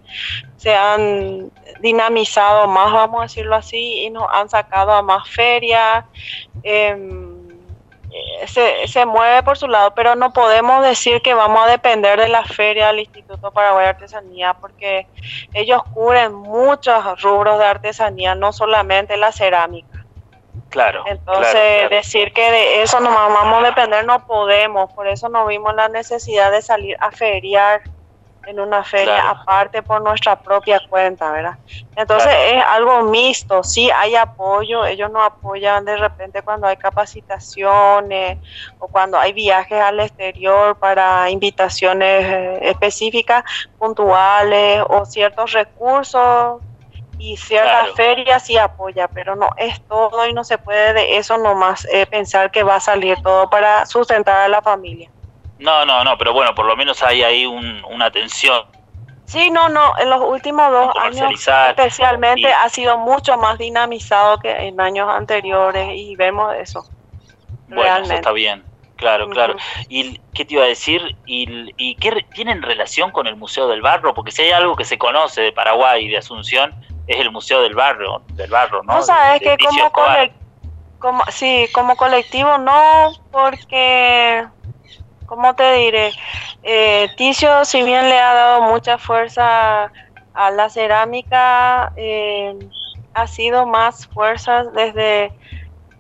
[0.57, 6.05] se han dinamizado más, vamos a decirlo así, y nos han sacado a más ferias.
[6.63, 7.37] em,
[8.17, 12.19] eh, se, se mueve por su lado, pero no podemos decir que vamos a depender
[12.19, 15.07] de la feria del Instituto Paraguayo de Artesanía, porque
[15.53, 20.07] ellos cubren muchos rubros de artesanía, no solamente la cerámica.
[20.71, 21.05] Claro.
[21.07, 21.97] Entonces, claro, claro.
[21.97, 25.89] decir que de eso nos vamos a depender no podemos, por eso no vimos la
[25.89, 27.83] necesidad de salir a feriar
[28.47, 29.39] en una feria Claro.
[29.41, 31.57] aparte por nuestra propia cuenta, ¿verdad?
[31.95, 32.59] Entonces Claro.
[32.59, 38.39] es algo mixto, sí hay apoyo, ellos nos apoyan de repente cuando hay capacitaciones
[38.79, 43.43] o cuando hay viajes al exterior para invitaciones eh, específicas,
[43.79, 46.63] puntuales o ciertos recursos
[47.19, 47.95] y ciertas Claro.
[47.95, 52.07] ferias sí apoya, pero no es todo y no se puede de eso nomás eh,
[52.07, 55.11] pensar que va a salir todo para sustentar a la familia.
[55.59, 58.65] No, no, no, pero bueno, por lo menos hay ahí un, una atención.
[59.25, 61.33] Sí, no, no, en los últimos dos años
[61.71, 66.85] especialmente y- ha sido mucho más dinamizado que en años anteriores y vemos eso.
[67.69, 68.65] Bueno, eso está bien.
[68.97, 69.57] Claro, claro.
[69.91, 71.17] ¿Y qué te iba a decir?
[71.27, 74.15] ¿Y, y qué tienen relación con el Museo del Barro?
[74.15, 76.73] Porque si hay algo que se conoce de Paraguay y de Asunción,
[77.07, 78.95] es el Museo del Barro, del Barro, ¿no?
[78.95, 80.33] No, sabes De- de que como, cole-
[80.99, 84.47] como sí, como colectivo no, porque,
[85.27, 86.13] ¿cómo te diré?
[86.63, 89.91] Eh, Ticio, si bien le ha dado mucha fuerza
[90.35, 92.55] a la cerámica, eh,
[93.15, 95.33] ha sido más fuerza desde,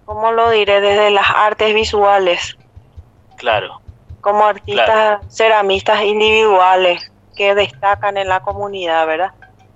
[0.05, 0.81] ¿cómo lo diré?
[0.81, 2.57] Desde las artes visuales,
[3.37, 3.81] Claro,
[4.21, 9.33] como artistas ceramistas individuales que destacan en la comunidad, ¿verdad?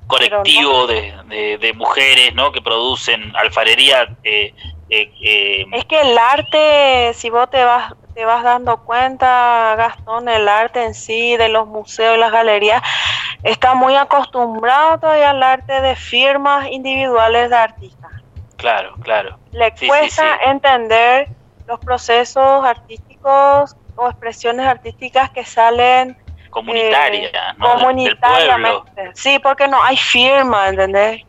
[0.07, 2.51] colectivo de, de, de mujeres, ¿no?
[2.51, 4.09] Que producen alfarería.
[4.25, 4.53] Eh,
[4.91, 10.29] eh, eh, Es que el arte, si vos te vas, te vas dando cuenta, Gastón,
[10.29, 12.83] el arte en sí, de los museos y las galerías,
[13.43, 18.11] está muy acostumbrado todavía al arte de firmas individuales de artistas.
[18.57, 19.39] claro, claro.
[19.53, 20.49] Le Sí, cuesta sí.
[20.49, 21.29] entender
[21.67, 26.17] los procesos artísticos o expresiones artísticas que salen
[26.51, 27.79] Comunitaria, eh, pueblo.
[27.79, 29.11] comunitariamente.
[29.15, 31.21] Sí, porque no hay firma, ¿entendés?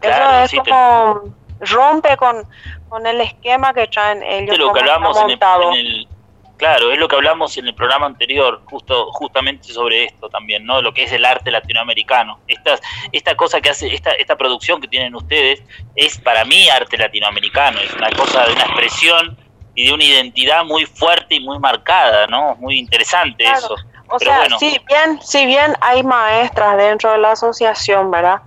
[0.00, 2.46] Claro, Eso es te- como rompe con,
[2.94, 6.08] con el esquema que traen ellos lo que hablamos en el, en el-
[6.56, 10.80] Claro, es lo que hablamos en el programa anterior, justo justamente sobre esto también, ¿no?
[10.80, 12.38] Lo que es el arte latinoamericano.
[12.46, 12.78] Esta,
[13.10, 15.60] esta cosa que hace, esta, esta producción que tienen ustedes
[15.96, 19.36] es para mí arte latinoamericano, es una cosa de una expresión
[19.74, 22.54] y de una identidad muy fuerte y muy marcada, ¿no?
[22.60, 23.74] Muy interesante eso.
[24.08, 28.42] O sea, si bien, si bien hay maestras dentro de la asociación, ¿verdad?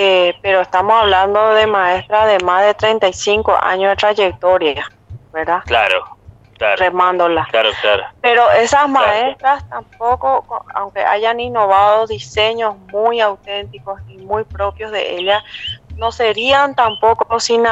[0.00, 4.88] Eh, pero estamos hablando de maestras de más de 35 años de trayectoria,
[5.32, 5.58] ¿verdad?
[5.66, 6.16] Claro,
[6.56, 6.76] claro.
[6.76, 7.48] Remándola.
[7.50, 8.04] Claro, claro.
[8.20, 15.42] Pero esas maestras tampoco, aunque hayan innovado diseños muy auténticos y muy propios de ellas,
[15.96, 17.64] no serían tampoco sin,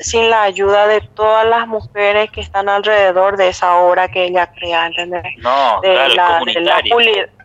[0.00, 4.52] sin la ayuda de todas las mujeres que están alrededor de esa obra que ella
[4.52, 5.22] crea, ¿entendés?
[5.38, 6.82] No, de claro, la,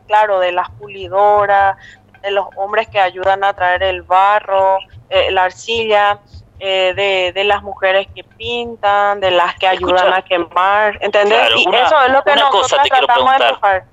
[0.07, 1.77] claro, de las pulidoras,
[2.25, 6.19] de los hombres que ayudan a traer el barro, eh, la arcilla,
[6.59, 11.51] eh, de, de, las mujeres que pintan, de las que ayudan a quemar, ¿entendés?
[11.55, 13.85] y eso es lo que nosotros tratamos de empujar.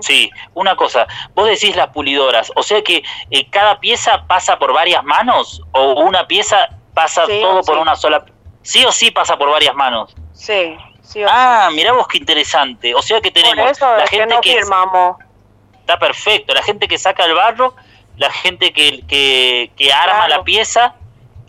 [0.00, 4.72] Sí, una cosa, vos decís las pulidoras, o sea que eh, cada pieza pasa por
[4.72, 8.24] varias manos o una pieza pasa todo por una sola,
[8.62, 10.14] sí o sí pasa por varias manos.
[10.32, 11.22] Sí, sí.
[11.26, 15.16] ah, mirá vos qué interesante, o sea que tenemos la gente que, firmamos.
[15.84, 17.74] Está perfecto, la gente que saca el barro,
[18.16, 20.94] la gente que, que, que arma la pieza,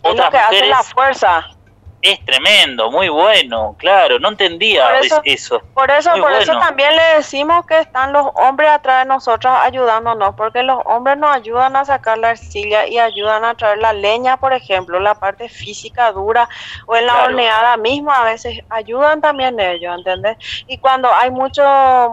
[0.02, 0.68] otras que mujeres.
[0.68, 1.55] la fuerza
[2.02, 5.60] es tremendo, muy bueno, claro, no entendía por eso.
[5.74, 10.34] Por eso, por eso también le decimos que están los hombres atrás de nosotros ayudándonos,
[10.36, 14.36] porque los hombres nos ayudan a sacar la arcilla y ayudan a traer la leña,
[14.36, 16.48] por ejemplo, la parte física dura,
[16.86, 20.36] o en la horneada misma, a veces ayudan también ellos, ¿entendés?
[20.66, 21.64] Y cuando hay mucho,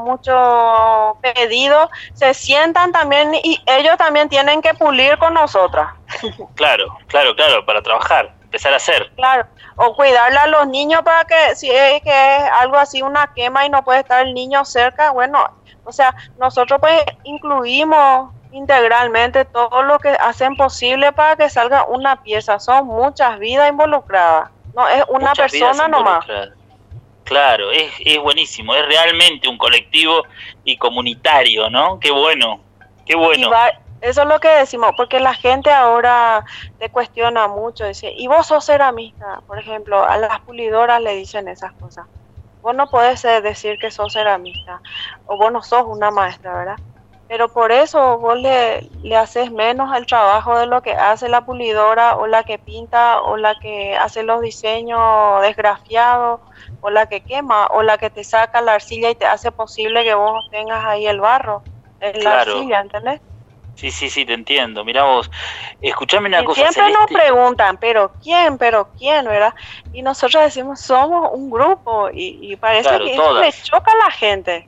[0.05, 5.89] mucho pedido, se sientan también y ellos también tienen que pulir con nosotras.
[6.55, 9.11] Claro, claro, claro, para trabajar empezar a hacer.
[9.15, 13.33] Claro, o cuidarle a los niños para que si es que es algo así, una
[13.33, 15.43] quema y no puede estar el niño cerca, bueno,
[15.83, 22.21] o sea, nosotros pues incluimos integralmente todo lo que hacen posible para que salga una
[22.21, 22.59] pieza.
[22.59, 26.23] Son muchas vidas involucradas, no es una persona nomás.
[27.23, 30.23] Claro, es, es buenísimo, es realmente un colectivo
[30.63, 31.99] y comunitario, ¿no?
[31.99, 32.59] Qué bueno,
[33.05, 33.49] qué bueno.
[34.03, 36.43] Eso es lo que decimos, porque la gente ahora
[36.77, 41.47] te cuestiona mucho, dice, y vos sos ceramista, por ejemplo, a las pulidoras le dicen
[41.47, 42.05] esas cosas.
[42.61, 44.81] Vos no podés decir que sos ceramista,
[45.23, 46.75] o vos no sos una maestra, ¿verdad?
[47.27, 51.45] Pero por eso vos le, le haces menos el trabajo de lo que hace la
[51.45, 56.41] pulidora, o la que pinta, o la que hace los diseños desgrafiados,
[56.81, 60.03] o la que quema, o la que te saca la arcilla y te hace posible
[60.03, 61.63] que vos tengas ahí el barro
[62.01, 63.21] en la arcilla, ¿entendés?
[63.75, 64.85] Sí, sí, sí, te entiendo.
[64.85, 65.29] Mira vos,
[65.81, 66.71] escuchame una cosa.
[66.71, 68.57] Siempre nos preguntan, pero ¿quién?
[68.57, 69.25] ¿Pero quién?
[69.25, 69.53] ¿Verdad?
[69.93, 74.67] Y nosotros decimos, somos un grupo y, parece que eso le choca a la gente.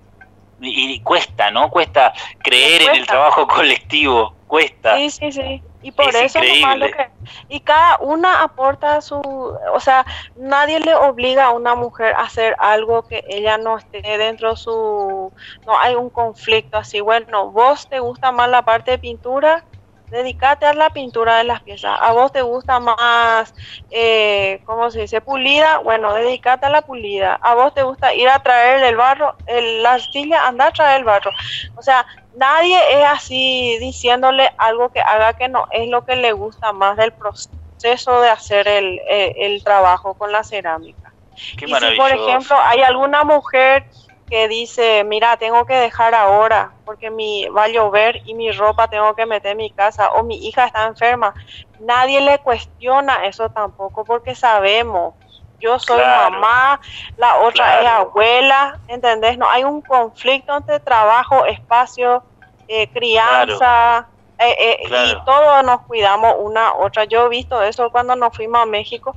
[0.62, 1.70] Y, cuesta, ¿no?
[1.70, 4.96] Cuesta creer en el trabajo colectivo, cuesta.
[4.98, 5.64] Sí, sí, sí.
[5.82, 7.10] Y por eso lo que
[7.48, 12.56] y cada una aporta su, o sea, nadie le obliga a una mujer a hacer
[12.58, 15.32] algo que ella no esté dentro de su,
[15.66, 19.64] no hay un conflicto así, bueno, vos te gusta más la parte de pintura,
[20.10, 21.97] dedícate a la pintura de las piezas.
[21.99, 23.53] A vos te gusta más,
[23.91, 25.22] eh, ¿cómo se dice?
[25.22, 27.39] Pulida, bueno, dedícate a la pulida.
[27.41, 30.99] A vos te gusta ir a traer el barro, el, la arcilla, anda a traer
[30.99, 31.32] el barro.
[31.76, 36.32] O sea, nadie es así diciéndole algo que haga que no es lo que le
[36.32, 41.14] gusta más del proceso de hacer el, el, trabajo con la cerámica.
[41.58, 43.86] Qué y si, por ejemplo, hay alguna mujer
[44.36, 48.89] que dice, mira, tengo que dejar ahora porque mi, va a llover y mi ropa
[48.89, 51.33] tengo que meter en mi casa o mi hija está enferma.
[51.79, 55.13] Nadie le cuestiona eso tampoco porque sabemos,
[55.61, 56.81] yo soy mamá,
[57.15, 59.38] la otra es abuela, ¿entendés?
[59.38, 62.21] No hay un conflicto entre trabajo, espacio,
[62.67, 64.09] eh, crianza.
[64.38, 67.05] Eh, eh, y todos nos cuidamos una otra.
[67.05, 69.15] Yo he visto eso cuando nos fuimos a México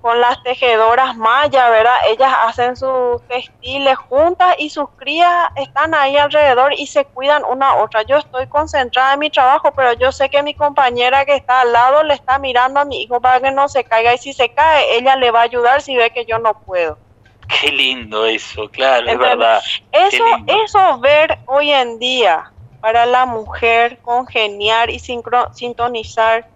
[0.00, 1.96] con las tejedoras mayas, ¿verdad?
[2.08, 7.70] Ellas hacen sus textiles juntas y sus crías están ahí alrededor y se cuidan una
[7.70, 8.02] a otra.
[8.02, 11.72] Yo estoy concentrada en mi trabajo, pero yo sé que mi compañera que está al
[11.72, 14.50] lado le está mirando a mi hijo para que no se caiga y si se
[14.50, 16.96] cae, ella le va a ayudar si ve que yo no puedo.
[17.60, 19.60] Qué lindo eso, claro, es verdad.
[19.90, 26.46] Eso, eso ver hoy en día para la mujer congeniar y sintonizar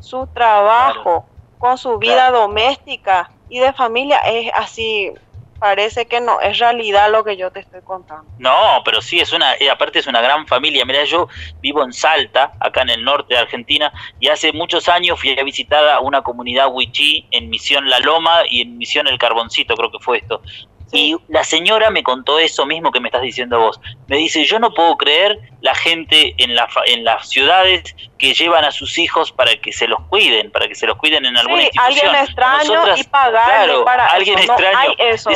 [0.00, 1.24] su trabajo
[1.60, 5.12] con su vida doméstica y de familia es así
[5.60, 8.24] parece que no es realidad lo que yo te estoy contando.
[8.38, 10.86] No, pero sí es una, eh, aparte es una gran familia.
[10.86, 11.28] Mira, yo
[11.60, 15.44] vivo en Salta, acá en el norte de Argentina, y hace muchos años fui a
[15.44, 19.92] visitar a una comunidad wichí en Misión La Loma y en Misión El Carboncito, creo
[19.92, 20.40] que fue esto.
[20.92, 23.80] Y la señora me contó eso mismo que me estás diciendo vos.
[24.08, 28.64] Me dice, yo no puedo creer la gente en, la, en las ciudades que llevan
[28.64, 31.62] a sus hijos para que se los cuiden, para que se los cuiden en alguna
[31.62, 34.52] sí, alguien extraño y pagarle para alguien eso.
[34.52, 34.94] extraño.
[34.98, 35.30] eso.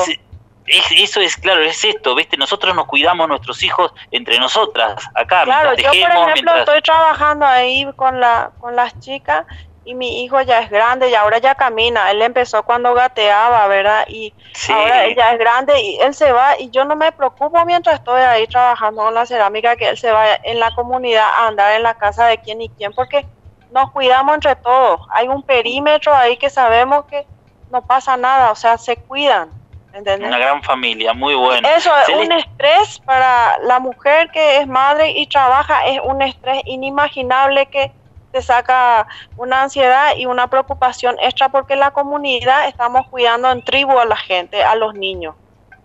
[0.67, 2.37] eso es claro, es esto, ¿viste?
[2.37, 5.45] Nosotros nos cuidamos nuestros hijos entre nosotras, acá.
[5.45, 9.47] Claro, yo por ejemplo estoy trabajando ahí con, la, con las chicas
[9.85, 12.11] y mi hijo ya es grande y ahora ya camina.
[12.11, 14.07] Él empezó cuando gateaba, ¿verdad?
[14.09, 14.33] Y
[14.69, 18.21] ahora ella es grande y él se va y yo no me preocupo mientras estoy
[18.23, 21.83] ahí trabajando con la cerámica que él se vaya en la comunidad a andar en
[21.83, 23.27] la casa de quién y quién porque
[23.73, 25.01] nos cuidamos entre todos.
[25.11, 27.27] Hay un perímetro ahí que sabemos que
[27.71, 29.51] no pasa nada, o sea, se cuidan.
[29.93, 30.29] ¿entendés?
[30.29, 31.69] Una gran familia, muy bueno.
[31.69, 36.63] Eso es un estrés para la mujer que es madre y trabaja, es un estrés
[36.65, 37.93] inimaginable que
[38.35, 39.07] te saca
[39.37, 44.17] una ansiedad y una preocupación extra porque la comunidad estamos cuidando en tribu a la
[44.17, 45.37] gente, a los niños.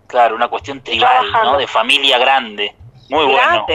[0.08, 1.60] Claro, una cuestión tribal, ¿no?
[1.60, 2.76] De familia grande.
[3.08, 3.68] Muy bueno.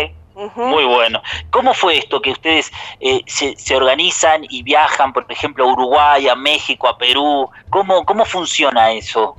[0.56, 1.22] Muy bueno.
[1.50, 6.26] ¿Cómo fue esto que ustedes eh, se, se, organizan y viajan, por ejemplo, a Uruguay,
[6.26, 7.48] a México, a Perú?
[7.70, 9.36] ¿Cómo, cómo funciona eso?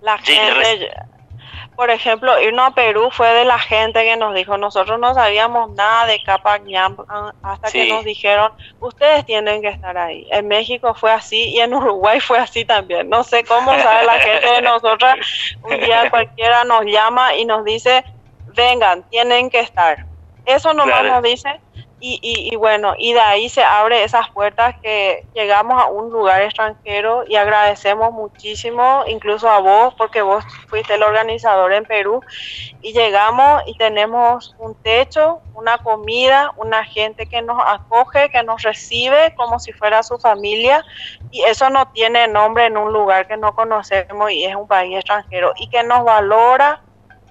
[0.00, 0.92] La gente,
[1.76, 5.70] por ejemplo, irnos a Perú fue de la gente que nos dijo, nosotros no sabíamos
[5.72, 6.62] nada de Capac
[7.42, 10.26] hasta que nos dijeron, ustedes tienen que estar ahí.
[10.30, 13.08] En México fue así y en Uruguay fue así también.
[13.08, 15.16] No sé cómo sabe la gente de nosotras.
[15.62, 18.04] Un día cualquiera nos llama y nos dice,
[18.54, 20.06] vengan, tienen que estar.
[20.44, 21.60] Eso nomás nos dice
[22.04, 26.42] y, y, bueno, y de ahí se abre esas puertas que llegamos a un lugar
[26.42, 32.20] extranjero y agradecemos muchísimo, incluso a vos, porque vos fuiste el organizador en Perú,
[32.80, 38.62] y llegamos y tenemos un techo, una comida, una gente que nos acoge, que nos
[38.62, 40.84] recibe como si fuera su familia,
[41.30, 44.96] y eso no tiene nombre en un lugar que no conocemos y es un país
[44.96, 46.82] extranjero, y que nos valora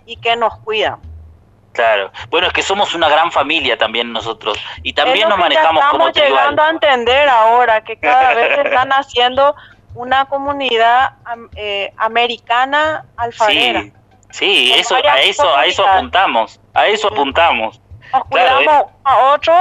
[0.06, 0.98] y que nos cuida.
[1.74, 2.12] Claro.
[2.30, 6.30] Bueno, es que somos una gran familia también nosotros y también nos manejamos como Estamos
[6.30, 9.56] llegando a entender ahora que cada vez están haciendo
[9.94, 11.14] una comunidad
[11.56, 13.82] eh, americana alfarera.
[13.82, 13.94] Sí,
[14.32, 17.80] sí eso, a eso, a eso apuntamos, a eso apuntamos.
[18.12, 19.54] Nos cuidamos a otro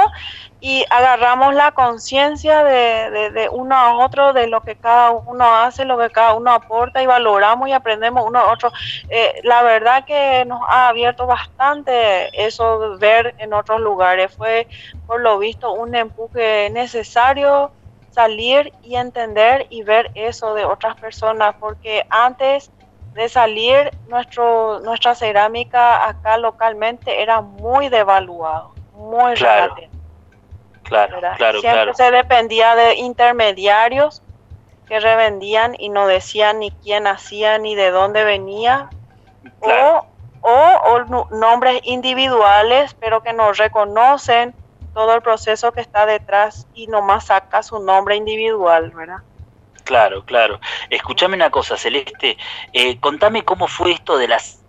[0.63, 5.85] y agarramos la conciencia de, de, uno a otro, de lo que cada uno hace,
[5.85, 8.71] lo que cada uno aporta y valoramos y aprendemos uno a otro.
[9.09, 14.35] Eh, la verdad que nos ha abierto bastante eso ver en otros lugares.
[14.35, 14.67] Fue,
[15.07, 17.71] por lo visto, un empuje necesario
[18.11, 22.69] salir y entender y ver eso de otras personas, porque antes
[23.15, 29.75] de salir, nuestro, nuestra cerámica acá localmente era muy devaluado, muy claro.
[30.91, 34.21] Claro, claro, Siempre se dependía de intermediarios
[34.89, 38.89] que revendían y no decían ni quién hacía ni de dónde venía.
[39.61, 40.05] O,
[40.41, 44.53] o, nombres individuales, pero que no reconocen
[44.93, 49.19] todo el proceso que está detrás y nomás saca su nombre individual, ¿verdad?
[49.85, 50.59] Claro, claro.
[50.89, 52.37] Escúchame una cosa, Celeste.
[52.73, 54.60] Eh, contame cómo fue esto de las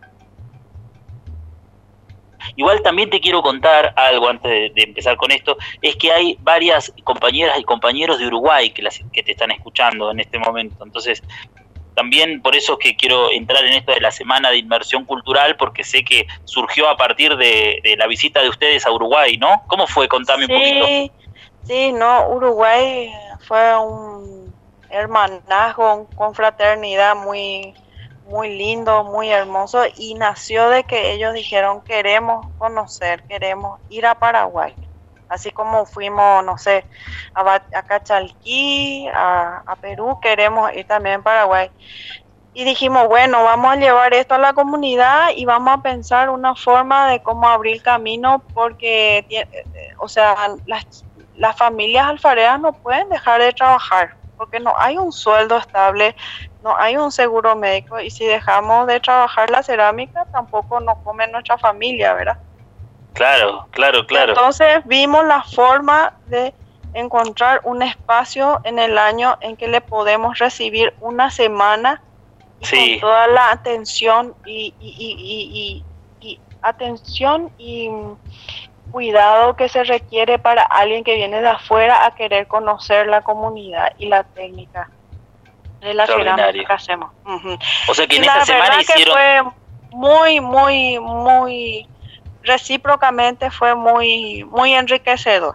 [2.57, 6.93] Igual también te quiero contar algo antes de, empezar con esto, es que hay varias
[7.05, 10.85] compañeras y compañeros de Uruguay que, las, que te están escuchando en este momento.
[10.85, 11.23] Entonces,
[11.95, 15.85] también por eso que quiero entrar en esto de la Semana de Inmersión Cultural, porque
[15.85, 19.63] sé que surgió a partir de, la visita de ustedes a Uruguay, ¿no?
[19.67, 20.09] ¿Cómo fue?
[20.09, 21.15] Contame un poquito.
[21.65, 23.13] Sí, no, Uruguay
[23.47, 24.53] fue un
[24.91, 27.75] hermanazgo, con fraternidad muy
[28.27, 34.15] muy lindo, muy hermoso y nació de que ellos dijeron queremos conocer, queremos ir a
[34.15, 34.75] Paraguay.
[35.29, 36.85] Así como fuimos, no sé,
[37.35, 41.71] a, a Cachalquí, a, Perú, queremos ir también a Paraguay.
[42.53, 46.55] Y dijimos, bueno, vamos a llevar esto a la comunidad y vamos a pensar una
[46.55, 49.27] forma de cómo abrir camino porque,
[49.99, 51.05] o sea, las,
[51.35, 56.17] las familias alfareras no pueden dejar de trabajar porque no hay un sueldo estable,
[56.63, 61.27] no hay un seguro médico y si dejamos de trabajar la cerámica tampoco nos come
[61.29, 62.39] nuestra familia, ¿verdad?
[63.15, 64.33] Claro, claro, claro.
[64.33, 66.55] Entonces vimos la forma de
[66.95, 72.03] encontrar un espacio en el año en que le podemos recibir una semana
[72.61, 75.85] con toda la atención y, y,
[76.21, 77.91] y atención y
[78.93, 83.95] cuidado que se requiere para alguien que viene de afuera a querer conocer la comunidad
[83.99, 84.89] y la técnica
[85.83, 87.11] de la cerámica que hacemos.
[87.89, 89.15] O sea que en esta semana hicieron...
[89.15, 89.43] fue
[89.93, 91.89] muy, muy, muy
[92.43, 95.55] recíprocamente fue muy, muy enriquecedor.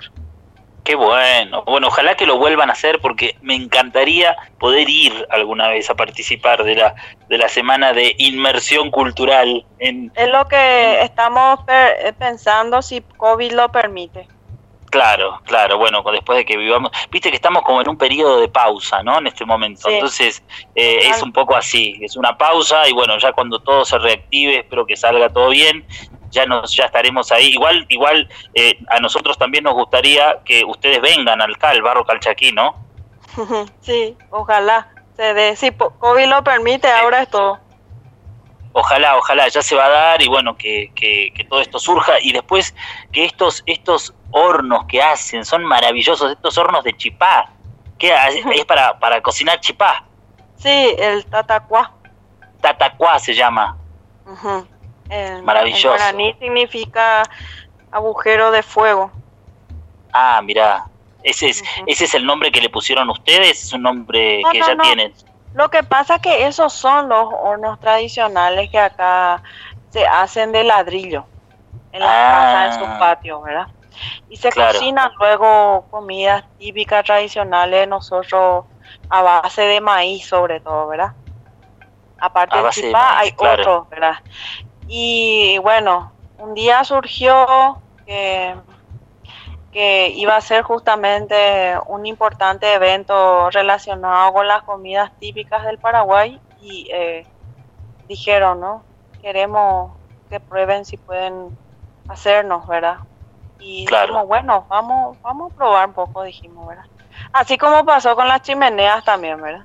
[0.84, 1.64] Qué bueno.
[1.64, 5.96] Bueno, ojalá que lo vuelvan a hacer porque me encantaría poder ir alguna vez a
[5.96, 6.96] participar de la
[7.28, 9.66] de la semana de inmersión cultural.
[9.80, 11.60] En, es lo que estamos
[12.18, 14.30] pensando si COVID lo permite.
[14.90, 18.48] Claro, claro, bueno, después de que vivamos, viste que estamos como en un periodo de
[18.48, 19.18] pausa, ¿no?
[19.18, 20.42] En este momento, entonces
[20.76, 24.60] eh, es un poco así, es una pausa y bueno, ya cuando todo se reactive,
[24.60, 25.86] espero que salga todo bien,
[26.30, 27.48] ya nos ya estaremos ahí.
[27.48, 32.54] Igual, igual eh, a nosotros también nos gustaría que ustedes vengan al CAL, Barro Calchaquí,
[32.54, 32.76] ¿no?
[33.82, 37.67] sí, ojalá se dé, si COVID lo permite, ahora es todo
[38.78, 42.32] ojalá, ojalá, ya se va a dar y bueno, que, que, todo esto surja y
[42.32, 42.76] después
[43.12, 47.50] que estos, estos hornos que hacen son maravillosos, estos hornos de chipá,
[47.98, 48.14] que
[48.54, 50.04] es para, para cocinar chipá.
[50.58, 51.92] Sí, el tatacuá.
[52.62, 53.78] Tatacuá se llama.
[55.44, 55.96] Maravilloso.
[55.96, 57.24] El significa
[57.92, 59.12] agujero de fuego.
[60.14, 60.86] Ah, mira,
[61.24, 64.78] ese es, ese es el nombre que le pusieron ustedes, es un nombre que ya
[64.78, 65.14] tienen.
[65.54, 69.42] Lo que pasa es que esos son los hornos tradicionales que acá
[69.90, 71.26] se hacen de ladrillo
[71.92, 73.00] en las casas, en sus ah.
[73.00, 73.68] patios, ¿verdad?
[74.30, 78.66] Y se cocinan luego comidas típicas tradicionales de nosotros
[79.10, 81.14] a base de maíz sobre todo, ¿verdad?
[82.20, 84.16] Aparte del chipá hay otros, ¿verdad?
[84.88, 88.56] Y bueno, un día surgió que
[89.78, 96.42] que iba a ser justamente un importante evento relacionado con las comidas típicas del Paraguay
[96.60, 97.28] y eh,
[98.08, 98.84] dijeron, ¿no?
[99.22, 99.92] Queremos
[100.32, 101.56] que prueben si pueden
[102.10, 102.98] hacernos, ¿verdad?
[103.60, 106.86] Y dijimos, bueno, vamos, vamos a probar un poco, dijimos, ¿verdad?
[107.32, 109.64] Así como pasó con las chimeneas también, ¿verdad?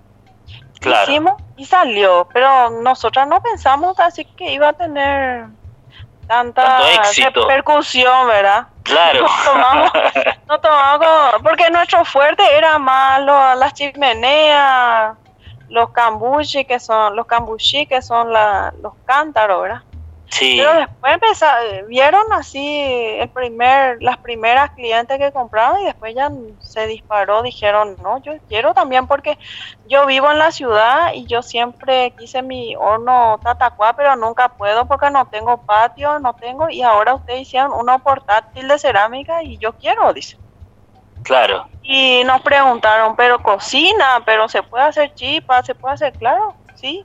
[0.79, 1.11] Claro.
[1.11, 5.47] Hicimos y salió, pero nosotras no pensamos así que iba a tener
[6.27, 6.81] tanta
[7.17, 8.67] repercusión, ¿verdad?
[8.83, 9.27] Claro.
[10.49, 13.21] No tomamos, porque nuestro fuerte era más
[13.57, 15.17] las chimeneas,
[15.69, 19.83] los cambuchi, que son los cambuchi, que son la, los cántaros, ¿verdad?
[20.39, 22.81] Pero después empezaron, vieron así
[23.19, 26.31] el primer, las primeras clientes que compraron y después ya
[26.61, 29.39] se disparó, dijeron, no, yo quiero también porque
[29.87, 34.87] yo vivo en la ciudad y yo siempre quise mi horno tatacuá, pero nunca puedo
[34.87, 39.59] porque no tengo patio, no tengo, y ahora ustedes hicieron uno portátil de cerámica y
[39.59, 40.39] yo quiero, dice.
[41.23, 41.69] Claro.
[41.83, 47.05] Y nos preguntaron, pero cocina, pero se puede hacer chipa, se puede hacer, claro, sí,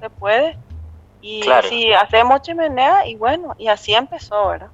[0.00, 0.56] se puede.
[1.22, 4.70] Y si hacemos chimenea, y bueno, y así empezó, ¿verdad?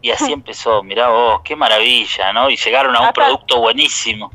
[0.00, 2.48] Y así empezó, mirá vos, qué maravilla, ¿no?
[2.48, 4.30] Y llegaron a un producto buenísimo.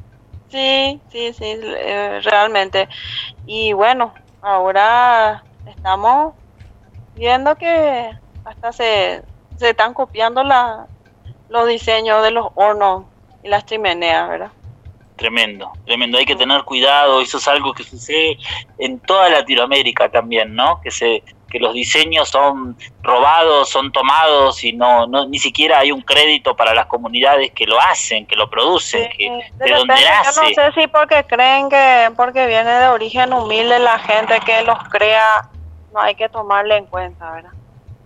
[0.50, 2.88] Sí, sí, sí, eh, realmente.
[3.48, 6.36] Y bueno, ahora estamos
[7.16, 8.12] viendo que
[8.46, 9.24] hasta se,
[9.58, 10.88] se están copiando la,
[11.50, 13.06] los diseños de los hornos
[13.44, 14.52] y las chimeneas, ¿verdad?
[15.22, 16.18] Tremendo, tremendo.
[16.18, 17.22] Hay que tener cuidado.
[17.22, 18.40] Eso es algo que sucede
[18.80, 20.82] en toda Latinoamérica también, ¿no?
[20.82, 25.92] Que se que los diseños son robados, son tomados y no, no ni siquiera hay
[25.92, 30.32] un crédito para las comunidades que lo hacen, que lo producen, que de, donde nace.
[30.34, 34.64] Yo no sé si porque creen que porque viene de origen humilde la gente que
[34.64, 35.50] los crea,
[35.94, 37.52] no hay que tomarle en cuenta, ¿verdad?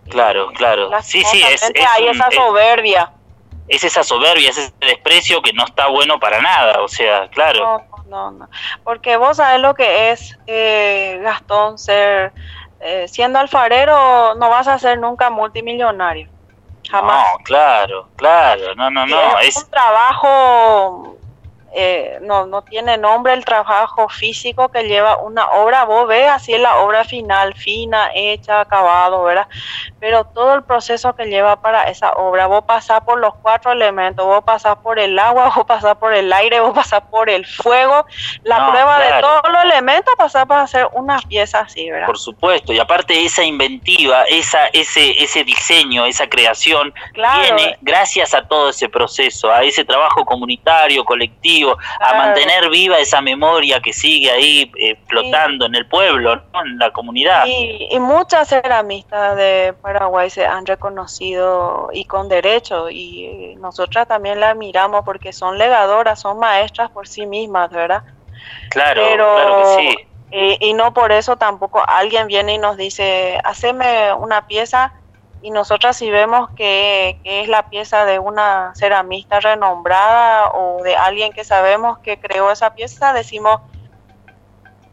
[0.09, 0.89] Claro, claro.
[1.01, 3.24] Sí, sí, es, hay esa soberbia es
[3.67, 7.83] esa soberbia, es ese desprecio que no está bueno para nada, o sea, claro.
[8.07, 8.49] No, no, no,
[8.83, 12.31] porque vos sabés lo que es, eh, Gastón, ser,
[12.79, 16.29] eh, siendo alfarero no vas a ser nunca multimillonario,
[16.89, 17.25] jamás.
[17.31, 19.39] No, claro, claro, no, no, no.
[19.39, 21.17] Es, un trabajo
[21.77, 26.53] eh, no, no tiene nombre el trabajo físico que lleva una obra, vos ves así
[26.53, 29.47] es la obra final, fina, hecha, acabado, ¿verdad?
[29.99, 34.25] Pero todo el proceso que lleva para esa obra, vos pasás por los cuatro elementos,
[34.25, 38.05] vos pasás por el agua, vos pasás por el aire, vos pasás por el fuego,
[38.43, 42.07] la prueba de todos los elementos pasás para hacer una pieza así, ¿verdad?
[42.07, 48.47] Por supuesto, y aparte esa inventiva, esa, ese, ese diseño, esa creación, viene gracias a
[48.47, 54.31] todo ese proceso, a ese trabajo comunitario, colectivo, a mantener viva esa memoria que sigue
[54.31, 57.45] ahí eh, flotando en el pueblo, en la comunidad.
[57.45, 64.39] Y, y muchas ceramistas de Paraguay se han reconocido y con derecho, y nosotras también
[64.39, 68.03] la admiramos porque son legadoras, son maestras por sí mismas, ¿verdad?
[68.69, 69.97] Claro, claro que sí.
[70.31, 74.93] Y, y no por eso tampoco alguien viene y nos dice, haceme una pieza
[75.45, 81.33] y nosotras si vemos que, es la pieza de una ceramista renombrada o de alguien
[81.33, 83.61] que sabemos que creó esa pieza, decimos,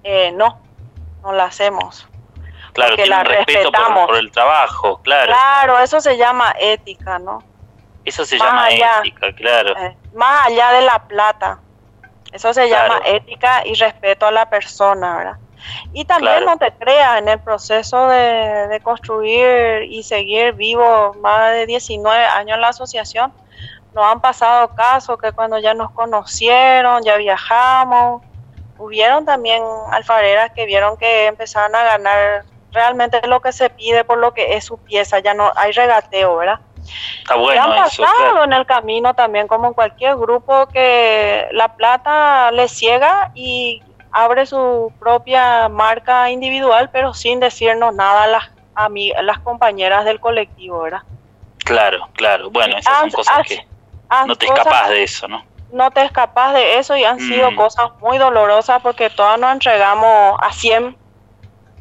[0.05, 0.61] eh, no,
[1.23, 2.07] no la hacemos.
[2.75, 5.33] Claro, que la respetamos por, el trabajo, claro.
[5.33, 7.43] Claro, eso se llama ética, ¿no?
[8.05, 8.99] Eso se Más llama allá.
[8.99, 9.75] ética, claro.
[9.79, 11.61] Eh, más allá de la plata.
[12.31, 12.93] Eso se Claro.
[12.97, 15.37] llama ética y respeto a la persona, ¿verdad?
[15.93, 16.47] Y también Claro.
[16.47, 22.25] no te creas, en el proceso de, de construir y seguir vivo más de 19
[22.25, 23.33] años en la asociación,
[23.95, 28.23] nos han pasado casos que cuando ya nos conocieron, ya viajamos,
[28.79, 34.19] hubieron también alfareras que vieron que empezaron a ganar realmente lo que se pide por
[34.19, 36.61] lo que es su pieza, ya no hay regateo, ¿verdad?
[37.19, 38.45] Está Y bueno han eso, pasado claro.
[38.45, 43.83] en el camino también, como en cualquier grupo, que la plata le ciega y
[44.13, 48.45] abre su propia marca individual, pero sin decirnos nada a las,
[48.75, 48.89] a
[49.23, 51.03] las compañeras del colectivo, ¿verdad?
[51.65, 52.51] Claro, claro.
[52.51, 53.67] Bueno, esas son cosas que
[54.27, 55.45] no te escapas de eso, ¿no?
[55.71, 57.57] No te escapas de eso y han sido Mm.
[57.57, 60.99] cosas muy dolorosas porque todas nos entregamos a 100.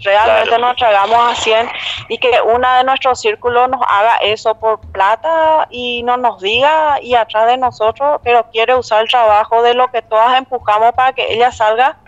[0.03, 0.61] Realmente Claro.
[0.61, 1.69] nos entregamos a 100
[2.07, 6.99] y que una de nuestros círculos nos haga eso por plata y no nos diga
[7.01, 11.13] y atrás de nosotros, pero quiere usar el trabajo de lo que todas empujamos para
[11.13, 12.00] que ella salga.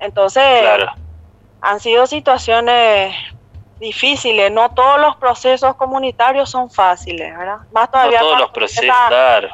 [0.00, 0.90] Entonces, Claro.
[1.60, 3.14] han sido situaciones
[3.78, 4.50] difíciles.
[4.50, 7.58] No todos los procesos comunitarios son fáciles, ¿verdad?
[7.70, 9.48] Más No todavía todos cuando los procesos, claro.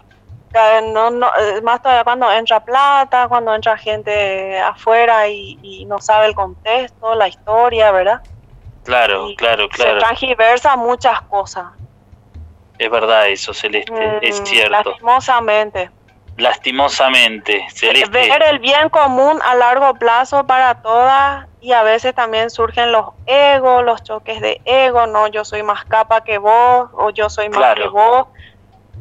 [0.93, 6.01] no, no, eh, más todavía cuando entra plata, cuando entra gente afuera y, y no
[6.01, 8.21] sabe el contexto, la historia, ¿verdad?
[8.85, 9.99] Claro, Y claro, Se claro.
[9.99, 11.67] transgiversa muchas cosas.
[12.79, 14.91] Es verdad eso, Celeste, es Mm, cierto.
[14.91, 15.91] Lastimosamente.
[16.37, 18.11] Lastimosamente, Celeste.
[18.11, 23.07] Ver el bien común a largo plazo para todas y a veces también surgen los
[23.25, 27.49] egos, los choques de ego, no, yo soy más capa que vos o yo soy
[27.49, 27.83] más Claro.
[27.85, 28.27] que vos.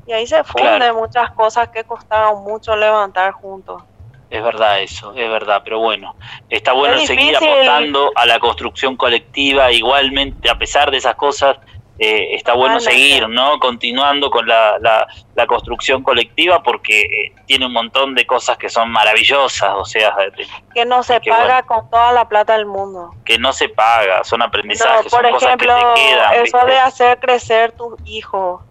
[0.08, 0.96] Y ahí se funden Claro.
[0.96, 3.84] muchas cosas que costaron mucho levantar juntos.
[4.30, 6.16] Es verdad eso, es verdad, pero bueno,
[6.50, 11.58] está bueno Es seguir apostando a la construcción colectiva, igualmente, a pesar de esas cosas,
[11.98, 13.58] eh, está bueno seguir, ¿no?
[13.60, 18.68] Continuando con la, la, la construcción colectiva porque eh, tiene un montón de cosas que
[18.70, 20.14] son maravillosas, o sea,
[20.74, 21.68] que no se paga bueno.
[21.68, 23.14] con toda la plata del mundo.
[23.24, 26.34] que no se paga, son No, aprendizajes, por son cosas que ejemplo, te quedan.
[26.34, 26.66] eso ¿viste?
[26.66, 28.62] de hacer crecer tus hijos.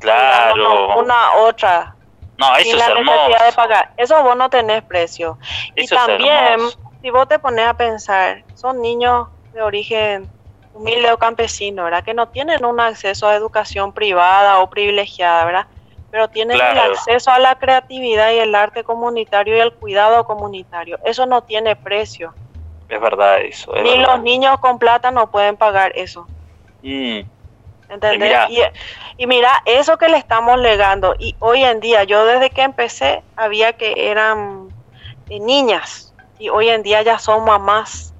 [0.00, 1.96] Claro, Una otra.
[2.36, 3.16] no, eso sin es la hermoso.
[3.28, 3.92] necesidad de pagar.
[3.96, 5.38] Eso vos no tenés precio.
[5.74, 6.60] y Eso también,
[7.02, 10.30] si vos te pones a pensar, son niños de origen
[10.74, 12.04] humilde o campesino, ¿verdad?
[12.04, 15.66] Que no tienen un acceso a educación privada o privilegiada, ¿verdad?
[16.10, 20.98] Pero tienen el acceso a la creatividad y el arte comunitario y el cuidado comunitario.
[21.04, 22.32] Eso no tiene precio.
[22.88, 23.74] Es verdad eso.
[23.74, 24.14] es Ni verdad.
[24.14, 26.26] los niños con plata no pueden pagar eso.
[26.82, 27.20] Mm,
[27.90, 28.18] ¿Entendés?
[28.20, 28.46] mirá.
[28.48, 28.60] Y,
[29.22, 33.22] y mira, eso que le estamos legando, y hoy en día, yo desde que empecé,
[33.36, 34.68] había que eran
[35.28, 38.14] eh, niñas, y hoy en día ya son mamás,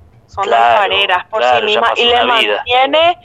[0.44, 3.18] son Claro, alfareras por claro, sí mismas, y le mantiene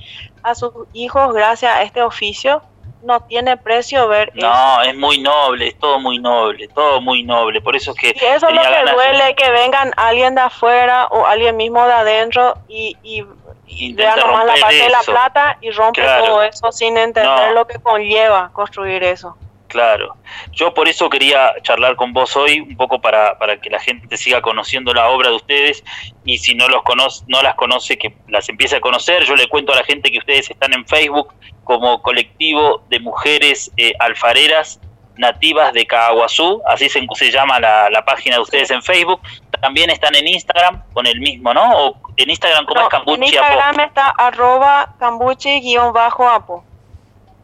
[0.44, 2.62] a sus hijos gracias a este oficio,
[3.04, 4.48] no tiene precio ver eso.
[4.48, 7.60] No, es muy noble, es todo muy noble, todo muy noble.
[7.62, 11.08] Por eso es que Y eso es lo que duele, que vengan alguien de afuera
[11.12, 13.26] o alguien mismo de adentro y, y
[13.68, 15.12] Intenta vea nomás la parte de la eso.
[15.12, 16.26] plata y rompe Claro.
[16.26, 17.54] todo eso sin entender No.
[17.54, 19.36] lo que conlleva construir eso.
[19.74, 20.16] Claro.
[20.52, 24.18] Yo por eso quería charlar con vos hoy, un poco para, para que la gente
[24.18, 25.84] siga conociendo la obra de ustedes
[26.24, 29.24] y si no los conoce, no las conoce, que las empiece a conocer.
[29.24, 33.72] Yo le cuento a la gente que ustedes están en Facebook como colectivo de mujeres
[33.78, 34.80] eh, alfareras
[35.18, 39.22] nativas de Caguazú, así se, se llama la, la página de ustedes en Facebook.
[39.60, 41.64] También están en Instagram con el mismo, ¿no?
[41.78, 43.54] O en Instagram como No, es Cambuchi en Apo.
[43.54, 46.64] Instagram está arroba cambuchi-apo.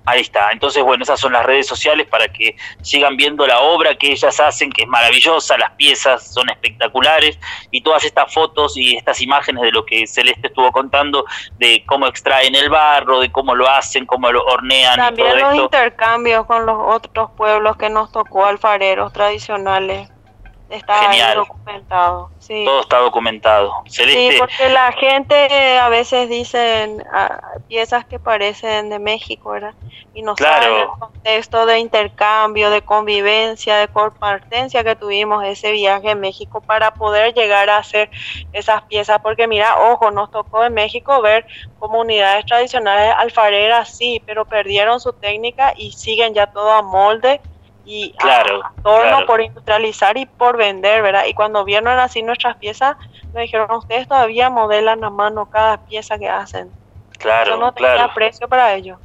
[0.09, 0.51] Ahí está.
[0.51, 4.39] Entonces, bueno, esas son las redes sociales para que sigan viendo la obra que ellas
[4.39, 7.37] hacen, que es maravillosa, las piezas son espectaculares
[7.69, 11.25] y todas estas fotos y estas imágenes de lo que Celeste estuvo contando,
[11.59, 15.39] de cómo extraen el barro, de cómo lo hacen, cómo lo hornean y También todo
[15.39, 15.63] los esto.
[15.65, 20.09] intercambios con los otros pueblos que nos tocó alfareros tradicionales.
[20.69, 21.35] Está Genial.
[21.37, 22.29] documentado.
[22.37, 22.63] Sí.
[22.63, 23.73] Todo está documentado.
[23.87, 29.73] Sí, porque la gente eh, a veces dicen ah, piezas que parecen de México, ¿verdad?
[30.13, 30.61] Y no Claro.
[30.63, 36.61] saben el contexto de intercambio, de convivencia, de compartencia que tuvimos ese viaje en México
[36.61, 38.11] para poder llegar a hacer
[38.53, 39.19] esas piezas.
[39.23, 41.47] Porque mira, ojo, nos tocó en México ver
[41.79, 47.41] comunidades tradicionales alfareras, sí, pero perdieron su técnica y siguen ya todo a molde
[47.91, 49.25] y Claro, a torno claro.
[49.25, 51.25] por industrializar y por vender, ¿verdad?
[51.27, 52.95] Y cuando vieron así nuestras piezas,
[53.33, 56.69] me dijeron, ustedes todavía modelan a mano cada pieza que hacen.
[57.17, 58.13] claro, Eso no tenía claro.
[58.13, 58.99] precio para ellos.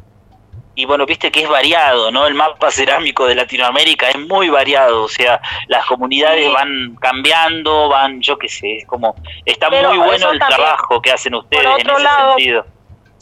[0.76, 2.26] Y bueno, viste que es variado, ¿no?
[2.26, 6.52] El mapa cerámico de Latinoamérica es muy variado, o sea, las comunidades Sí.
[6.52, 9.14] van cambiando, van, yo qué sé, es como,
[9.46, 12.66] está Pero muy bueno el también, trabajo que hacen ustedes en ese lado, sentido.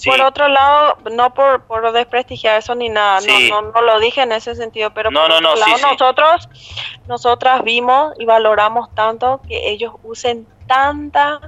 [0.04, 4.32] Por otro lado, no por, por desprestigiar eso ni nada, no, no, lo dije en
[4.32, 6.48] ese sentido, pero por otro lado, nosotros,
[7.06, 11.40] nosotras vimos y valoramos tanto que ellos usen tanta,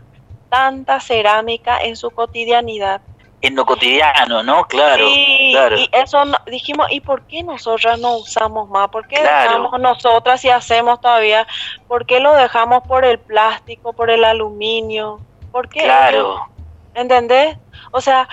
[0.51, 3.01] tanta cerámica en su cotidianidad.
[3.41, 4.65] En lo cotidiano, ¿no?
[4.65, 5.07] Claro.
[5.51, 5.77] claro.
[5.77, 8.89] y eso dijimos, ¿y por qué nosotras no usamos más?
[8.89, 11.47] ¿Por qué dejamos nosotras y hacemos todavía?
[11.87, 15.21] ¿Por qué lo dejamos por el plástico, por el aluminio?
[15.53, 15.83] ¿Por qué?
[15.83, 16.54] Claro.
[16.95, 17.57] ¿Entendés?
[17.91, 18.29] O sea,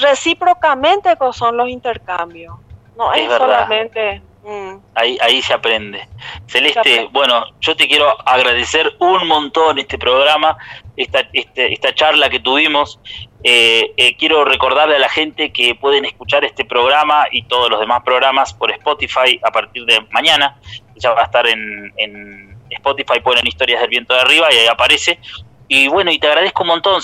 [0.00, 2.56] recíprocamente son los intercambios.
[2.96, 4.22] No es, solamente...
[4.44, 4.78] Mm.
[4.96, 6.08] Ahí, ahí se aprende.
[6.46, 10.58] Celeste, bueno, yo te quiero agradecer un montón este programa,
[10.96, 12.98] esta, este, esta charla que tuvimos.
[13.44, 17.78] Eh, eh, quiero recordarle a la gente que pueden escuchar este programa y todos los
[17.78, 20.58] demás programas por Spotify a partir de mañana.
[20.96, 24.66] Ya va a estar en, en Spotify, ponen historias del viento de arriba y ahí
[24.66, 25.20] aparece.
[25.68, 27.02] Y bueno, y te agradezco un montón,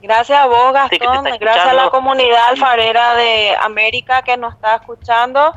[0.00, 1.24] Gracias a vos, Gastón.
[1.40, 5.52] Gracias a la comunidad alfarera de América que nos está escuchando.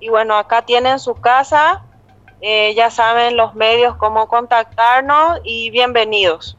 [0.00, 1.84] Y bueno, acá tienen su casa.
[2.40, 6.58] Eh, ya saben los medios cómo contactarnos y bienvenidos.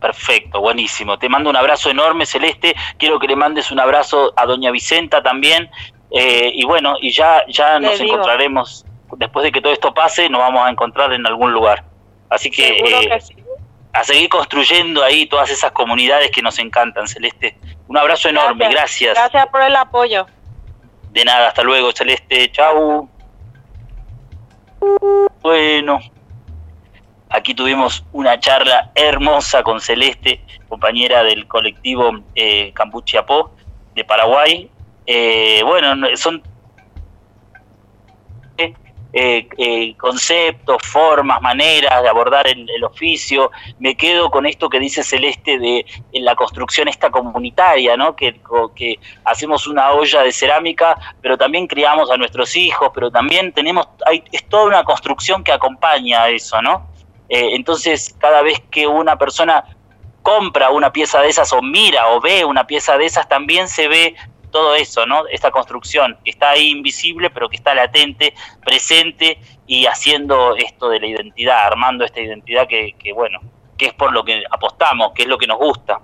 [0.00, 1.18] Perfecto, buenísimo.
[1.18, 2.76] Te mando un abrazo enorme, Celeste.
[2.98, 5.70] Quiero que le mandes un abrazo a Doña Vicenta también.
[6.10, 8.84] Eh, y bueno, y ya, ya nos encontraremos.
[9.16, 11.84] Después de que todo esto pase, nos vamos a encontrar en algún lugar.
[12.28, 13.18] Así que, eh,
[13.96, 17.56] a seguir construyendo ahí todas esas comunidades que nos encantan, Celeste.
[17.88, 19.14] Un abrazo enorme, gracias.
[19.14, 20.26] Gracias por el apoyo.
[21.12, 22.50] De nada, hasta luego, Celeste.
[22.52, 23.08] Chau.
[25.40, 25.98] Bueno,
[27.30, 33.52] aquí tuvimos una charla hermosa con Celeste, compañera del colectivo eh, Campuchiapó
[33.94, 34.70] de Paraguay.
[35.06, 36.42] Eh, bueno, son
[39.18, 43.50] eh, eh, conceptos, formas, maneras de abordar el, oficio.
[43.78, 45.86] Me quedo con esto que dice Celeste de
[46.20, 48.14] la construcción esta comunitaria, ¿no?
[48.14, 48.38] Que,
[49.24, 54.22] hacemos una olla de cerámica, pero también criamos a nuestros hijos, pero también tenemos, hay,
[54.32, 56.86] es toda una construcción que acompaña a eso, ¿no?
[57.30, 59.64] Eh, entonces, cada vez que una persona
[60.20, 63.88] compra una pieza de esas o mira o ve una pieza de esas, también se
[63.88, 64.14] ve
[64.50, 65.26] todo eso, ¿no?
[65.28, 68.34] Esta construcción que está ahí invisible, pero que está latente,
[68.64, 73.40] presente y haciendo esto de la identidad, armando esta identidad que, que bueno,
[73.76, 76.00] que es por lo que apostamos, que es lo que nos gusta.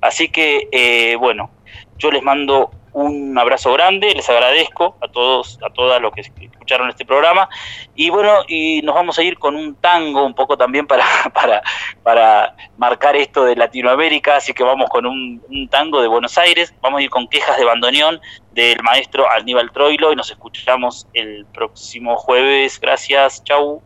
[0.00, 1.50] Así que, eh, bueno,
[1.98, 6.88] yo les mando un abrazo grande, les agradezco a todos, a todas los que escucharon
[6.88, 7.46] este programa.
[7.94, 11.62] Y bueno, y nos vamos a ir con un tango un poco también para, para,
[12.02, 17.00] para marcar esto de Latinoamérica, así que vamos con un, tango de Buenos Aires, vamos
[17.00, 18.18] a ir con quejas de bandoneón
[18.52, 22.80] del maestro Aníbal Troilo y nos escuchamos el próximo jueves.
[22.80, 23.82] Gracias, chau.